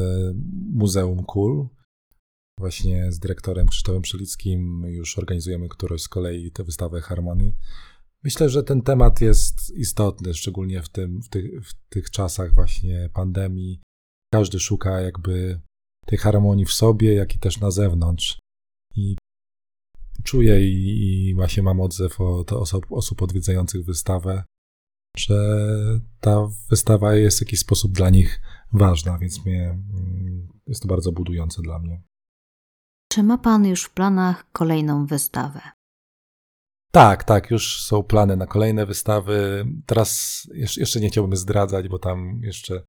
Muzeum 0.72 1.25
Kul. 1.25 1.68
Właśnie 2.59 3.12
z 3.12 3.18
dyrektorem 3.18 3.66
Krzysztofem 3.66 4.03
Przelickim 4.03 4.85
już 4.87 5.18
organizujemy 5.18 5.68
którąś 5.68 6.03
z 6.03 6.09
kolei 6.09 6.51
tę 6.51 6.64
wystawę 6.64 7.01
Harmonii. 7.01 7.55
Myślę, 8.25 8.49
że 8.49 8.62
ten 8.62 8.83
temat 8.83 9.20
jest 9.20 9.70
istotny, 9.77 10.35
szczególnie 10.35 10.83
w, 10.83 10.88
tym, 10.88 11.22
w, 11.22 11.29
tych, 11.29 11.66
w 11.66 11.75
tych 11.88 12.11
czasach 12.11 12.55
właśnie 12.55 13.11
pandemii. 13.14 13.81
Każdy 14.32 14.60
szuka 14.60 15.00
jakby 15.00 15.60
tej 16.06 16.18
harmonii 16.18 16.64
w 16.64 16.72
sobie, 16.72 17.14
jak 17.14 17.34
i 17.34 17.38
też 17.38 17.60
na 17.60 17.70
zewnątrz. 17.70 18.38
I 18.96 19.16
czuję 20.24 20.68
i, 20.68 21.28
i 21.28 21.34
właśnie 21.34 21.62
mam 21.62 21.80
odzew 21.80 22.20
od 22.20 22.52
osób, 22.52 22.86
osób 22.90 23.22
odwiedzających 23.22 23.84
wystawę, 23.84 24.44
że 25.16 25.68
ta 26.20 26.48
wystawa 26.70 27.14
jest 27.14 27.38
w 27.38 27.42
jakiś 27.42 27.60
sposób 27.60 27.92
dla 27.92 28.10
nich 28.10 28.40
ważna, 28.72 29.18
więc 29.18 29.44
mnie, 29.44 29.70
mm, 29.70 30.48
jest 30.66 30.82
to 30.82 30.88
bardzo 30.88 31.12
budujące 31.12 31.62
dla 31.62 31.78
mnie. 31.78 32.02
Czy 33.12 33.22
ma 33.22 33.38
Pan 33.38 33.66
już 33.66 33.84
w 33.84 33.90
planach 33.90 34.50
kolejną 34.52 35.06
wystawę? 35.06 35.60
Tak, 36.92 37.24
tak, 37.24 37.50
już 37.50 37.82
są 37.82 38.02
plany 38.02 38.36
na 38.36 38.46
kolejne 38.46 38.86
wystawy. 38.86 39.66
Teraz 39.86 40.42
jeszcze 40.76 41.00
nie 41.00 41.08
chciałbym 41.08 41.36
zdradzać, 41.36 41.88
bo 41.88 41.98
tam 41.98 42.40
jeszcze 42.42 42.84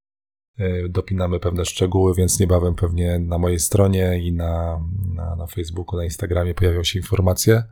dopinamy 0.89 1.39
pewne 1.39 1.65
szczegóły, 1.65 2.15
więc 2.15 2.39
niebawem 2.39 2.75
pewnie 2.75 3.19
na 3.19 3.37
mojej 3.37 3.59
stronie 3.59 4.19
i 4.19 4.33
na, 4.33 4.81
na, 5.15 5.35
na 5.35 5.47
Facebooku, 5.47 5.97
na 5.97 6.03
Instagramie 6.03 6.53
pojawią 6.53 6.83
się 6.83 6.99
informacje. 6.99 7.63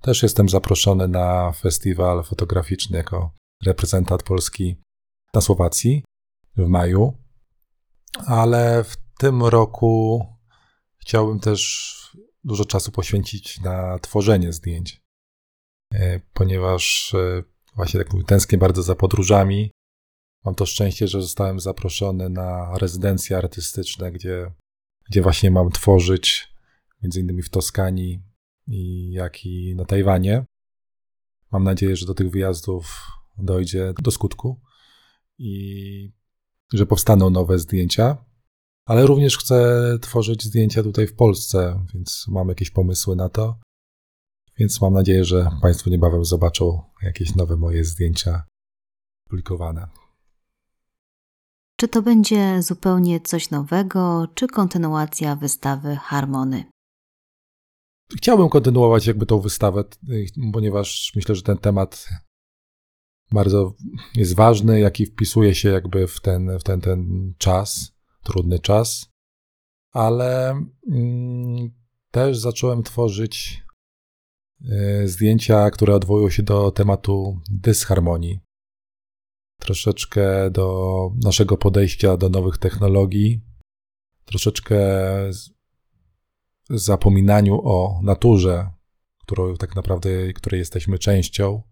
Też 0.00 0.22
jestem 0.22 0.48
zaproszony 0.48 1.08
na 1.08 1.52
festiwal 1.52 2.24
fotograficzny 2.24 2.96
jako 2.96 3.30
reprezentant 3.64 4.22
Polski 4.22 4.76
na 5.34 5.40
Słowacji 5.40 6.04
w 6.56 6.66
maju, 6.66 7.16
ale 8.26 8.84
w 8.84 8.96
tym 9.18 9.42
roku 9.42 10.26
chciałbym 10.98 11.40
też 11.40 11.94
dużo 12.44 12.64
czasu 12.64 12.92
poświęcić 12.92 13.60
na 13.60 13.98
tworzenie 13.98 14.52
zdjęć, 14.52 15.00
e, 15.94 16.20
ponieważ 16.32 17.14
e, 17.14 17.42
właśnie 17.76 18.00
tak 18.00 18.12
mówię, 18.12 18.24
tęsknię 18.24 18.58
bardzo 18.58 18.82
za 18.82 18.94
podróżami. 18.94 19.70
Mam 20.44 20.54
to 20.54 20.66
szczęście, 20.66 21.08
że 21.08 21.22
zostałem 21.22 21.60
zaproszony 21.60 22.28
na 22.28 22.78
rezydencje 22.78 23.36
artystyczne, 23.36 24.12
gdzie, 24.12 24.52
gdzie 25.10 25.22
właśnie 25.22 25.50
mam 25.50 25.70
tworzyć, 25.70 26.54
między 27.02 27.20
innymi 27.20 27.42
w 27.42 27.50
Toskanii, 27.50 28.22
i 28.68 29.12
jak 29.12 29.46
i 29.46 29.74
na 29.76 29.84
Tajwanie. 29.84 30.44
Mam 31.52 31.64
nadzieję, 31.64 31.96
że 31.96 32.06
do 32.06 32.14
tych 32.14 32.30
wyjazdów 32.30 33.06
dojdzie 33.38 33.94
do 34.02 34.10
skutku 34.10 34.60
i 35.38 36.12
że 36.72 36.86
powstaną 36.86 37.30
nowe 37.30 37.58
zdjęcia. 37.58 38.24
Ale 38.84 39.06
również 39.06 39.38
chcę 39.38 39.82
tworzyć 40.00 40.44
zdjęcia 40.44 40.82
tutaj 40.82 41.06
w 41.06 41.14
Polsce, 41.14 41.86
więc 41.94 42.26
mam 42.28 42.48
jakieś 42.48 42.70
pomysły 42.70 43.16
na 43.16 43.28
to. 43.28 43.60
Więc 44.58 44.80
mam 44.80 44.92
nadzieję, 44.92 45.24
że 45.24 45.50
Państwo 45.62 45.90
niebawem 45.90 46.24
zobaczą 46.24 46.82
jakieś 47.02 47.34
nowe 47.34 47.56
moje 47.56 47.84
zdjęcia 47.84 48.42
publikowane. 49.28 49.88
Czy 51.80 51.88
to 51.88 52.02
będzie 52.02 52.62
zupełnie 52.62 53.20
coś 53.20 53.50
nowego, 53.50 54.28
czy 54.34 54.46
kontynuacja 54.46 55.36
wystawy 55.36 55.96
Harmony? 55.96 56.64
Chciałbym 58.16 58.48
kontynuować 58.48 59.06
jakby 59.06 59.26
tą 59.26 59.40
wystawę, 59.40 59.84
ponieważ 60.52 61.12
myślę, 61.16 61.34
że 61.34 61.42
ten 61.42 61.58
temat 61.58 62.08
bardzo 63.32 63.74
jest 64.14 64.34
ważny, 64.34 64.80
jaki 64.80 65.06
wpisuje 65.06 65.54
się 65.54 65.68
jakby 65.68 66.06
w 66.06 66.20
ten, 66.20 66.58
w 66.58 66.62
ten, 66.62 66.80
ten 66.80 67.32
czas, 67.38 67.92
trudny 68.22 68.58
czas, 68.58 69.06
ale 69.92 70.50
mm, 70.90 71.70
też 72.10 72.38
zacząłem 72.38 72.82
tworzyć 72.82 73.62
y, 75.02 75.08
zdjęcia, 75.08 75.70
które 75.70 75.94
odwołują 75.94 76.30
się 76.30 76.42
do 76.42 76.70
tematu 76.70 77.40
dysharmonii. 77.50 78.47
Troszeczkę 79.60 80.50
do 80.50 81.10
naszego 81.24 81.56
podejścia 81.56 82.16
do 82.16 82.28
nowych 82.28 82.58
technologii, 82.58 83.40
troszeczkę 84.24 84.78
zapominaniu 86.70 87.60
o 87.64 88.00
naturze, 88.02 88.70
którą 89.22 89.56
tak 89.56 89.76
naprawdę, 89.76 90.32
której 90.32 90.58
jesteśmy 90.58 90.98
częścią. 90.98 91.62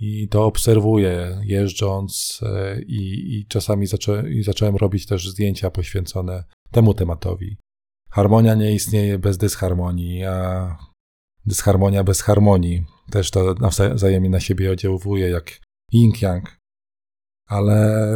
I 0.00 0.28
to 0.28 0.44
obserwuję 0.44 1.40
jeżdżąc 1.44 2.40
e, 2.42 2.82
i, 2.82 3.34
i 3.38 3.46
czasami 3.46 3.86
i 4.30 4.42
zacząłem 4.42 4.76
robić 4.76 5.06
też 5.06 5.28
zdjęcia 5.28 5.70
poświęcone 5.70 6.44
temu 6.70 6.94
tematowi. 6.94 7.56
Harmonia 8.10 8.54
nie 8.54 8.74
istnieje 8.74 9.18
bez 9.18 9.38
dysharmonii, 9.38 10.24
a 10.24 10.76
dysharmonia 11.46 12.04
bez 12.04 12.22
harmonii 12.22 12.84
też 13.10 13.30
to 13.30 13.54
wzajemnie 13.94 14.30
na 14.30 14.40
siebie 14.40 14.72
oddziałuje, 14.72 15.28
jak 15.28 15.60
yin-yang. 15.92 16.57
Ale 17.48 18.08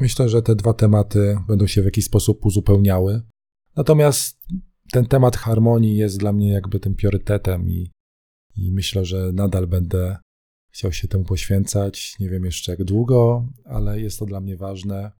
myślę, 0.00 0.28
że 0.28 0.42
te 0.42 0.54
dwa 0.54 0.74
tematy 0.74 1.38
będą 1.48 1.66
się 1.66 1.82
w 1.82 1.84
jakiś 1.84 2.04
sposób 2.04 2.46
uzupełniały. 2.46 3.22
Natomiast 3.76 4.38
ten 4.92 5.06
temat 5.06 5.36
harmonii 5.36 5.96
jest 5.96 6.18
dla 6.18 6.32
mnie 6.32 6.52
jakby 6.52 6.80
tym 6.80 6.94
priorytetem 6.94 7.70
i, 7.70 7.90
i 8.56 8.72
myślę, 8.72 9.04
że 9.04 9.32
nadal 9.32 9.66
będę 9.66 10.16
chciał 10.72 10.92
się 10.92 11.08
temu 11.08 11.24
poświęcać. 11.24 12.16
Nie 12.20 12.28
wiem 12.28 12.44
jeszcze 12.44 12.72
jak 12.72 12.84
długo, 12.84 13.48
ale 13.64 14.00
jest 14.00 14.18
to 14.18 14.26
dla 14.26 14.40
mnie 14.40 14.56
ważne, 14.56 15.12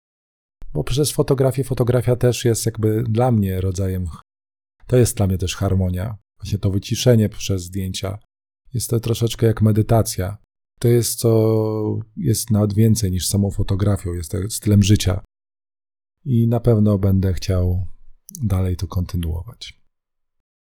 bo 0.73 0.85
przez 0.85 1.11
fotografię, 1.11 1.65
fotografia 1.65 2.17
też 2.17 2.45
jest 2.45 2.67
jakby 2.67 3.05
dla 3.09 3.31
mnie 3.31 3.61
rodzajem, 3.61 4.07
to 4.87 4.97
jest 4.97 5.17
dla 5.17 5.27
mnie 5.27 5.39
też 5.39 5.57
harmonia. 5.57 6.17
Właśnie 6.39 6.59
to 6.59 6.71
wyciszenie 6.71 7.29
przez 7.29 7.63
zdjęcia. 7.63 8.19
Jest 8.75 8.91
to 8.91 9.01
troszeczkę 9.01 9.47
jak 9.47 9.63
medytacja. 9.63 10.44
To 10.81 10.89
jest 10.89 11.19
co 11.19 11.99
jest 12.17 12.51
nawet 12.51 12.75
więcej 12.75 13.11
niż 13.11 13.29
samą 13.29 13.51
fotografią, 13.51 14.13
jest 14.13 14.31
to 14.31 14.39
stylem 14.51 14.83
życia. 14.83 15.21
I 16.25 16.49
na 16.49 16.61
pewno 16.61 16.99
będę 16.99 17.33
chciał 17.33 17.87
dalej 18.43 18.77
to 18.77 18.87
kontynuować. 18.87 19.81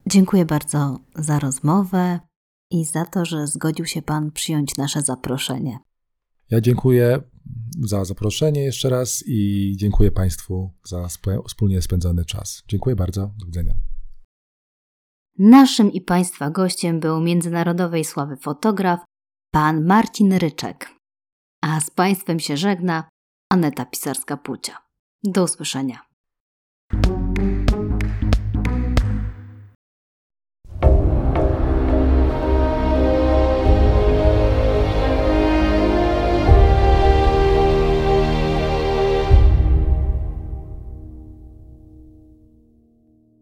Dziękuję 0.07 0.45
bardzo 0.45 0.99
za 1.15 1.39
rozmowę 1.39 2.19
i 2.71 2.85
za 2.85 3.05
to, 3.05 3.25
że 3.25 3.47
zgodził 3.47 3.85
się 3.85 4.01
Pan 4.01 4.31
przyjąć 4.31 4.77
nasze 4.77 5.01
zaproszenie. 5.01 5.79
Ja 6.49 6.61
dziękuję 6.61 7.21
za 7.81 8.05
zaproszenie 8.05 8.63
jeszcze 8.63 8.89
raz 8.89 9.23
i 9.27 9.73
dziękuję 9.77 10.11
Państwu 10.11 10.73
za 10.85 11.07
wspólnie 11.47 11.81
spędzony 11.81 12.25
czas. 12.25 12.63
Dziękuję 12.67 12.95
bardzo. 12.95 13.31
Do 13.39 13.45
widzenia. 13.45 13.73
Naszym 15.39 15.91
i 15.91 16.01
Państwa 16.01 16.49
gościem 16.49 16.99
był 16.99 17.21
międzynarodowej 17.21 18.05
sławy 18.05 18.37
fotograf 18.37 18.99
pan 19.55 19.85
Marcin 19.85 20.33
Ryczek. 20.33 20.89
A 21.61 21.79
z 21.79 21.89
Państwem 21.89 22.39
się 22.39 22.57
żegna 22.57 23.03
Aneta 23.49 23.85
Pisarska-Pucia. 23.85 24.77
Do 25.23 25.43
usłyszenia. 25.43 25.99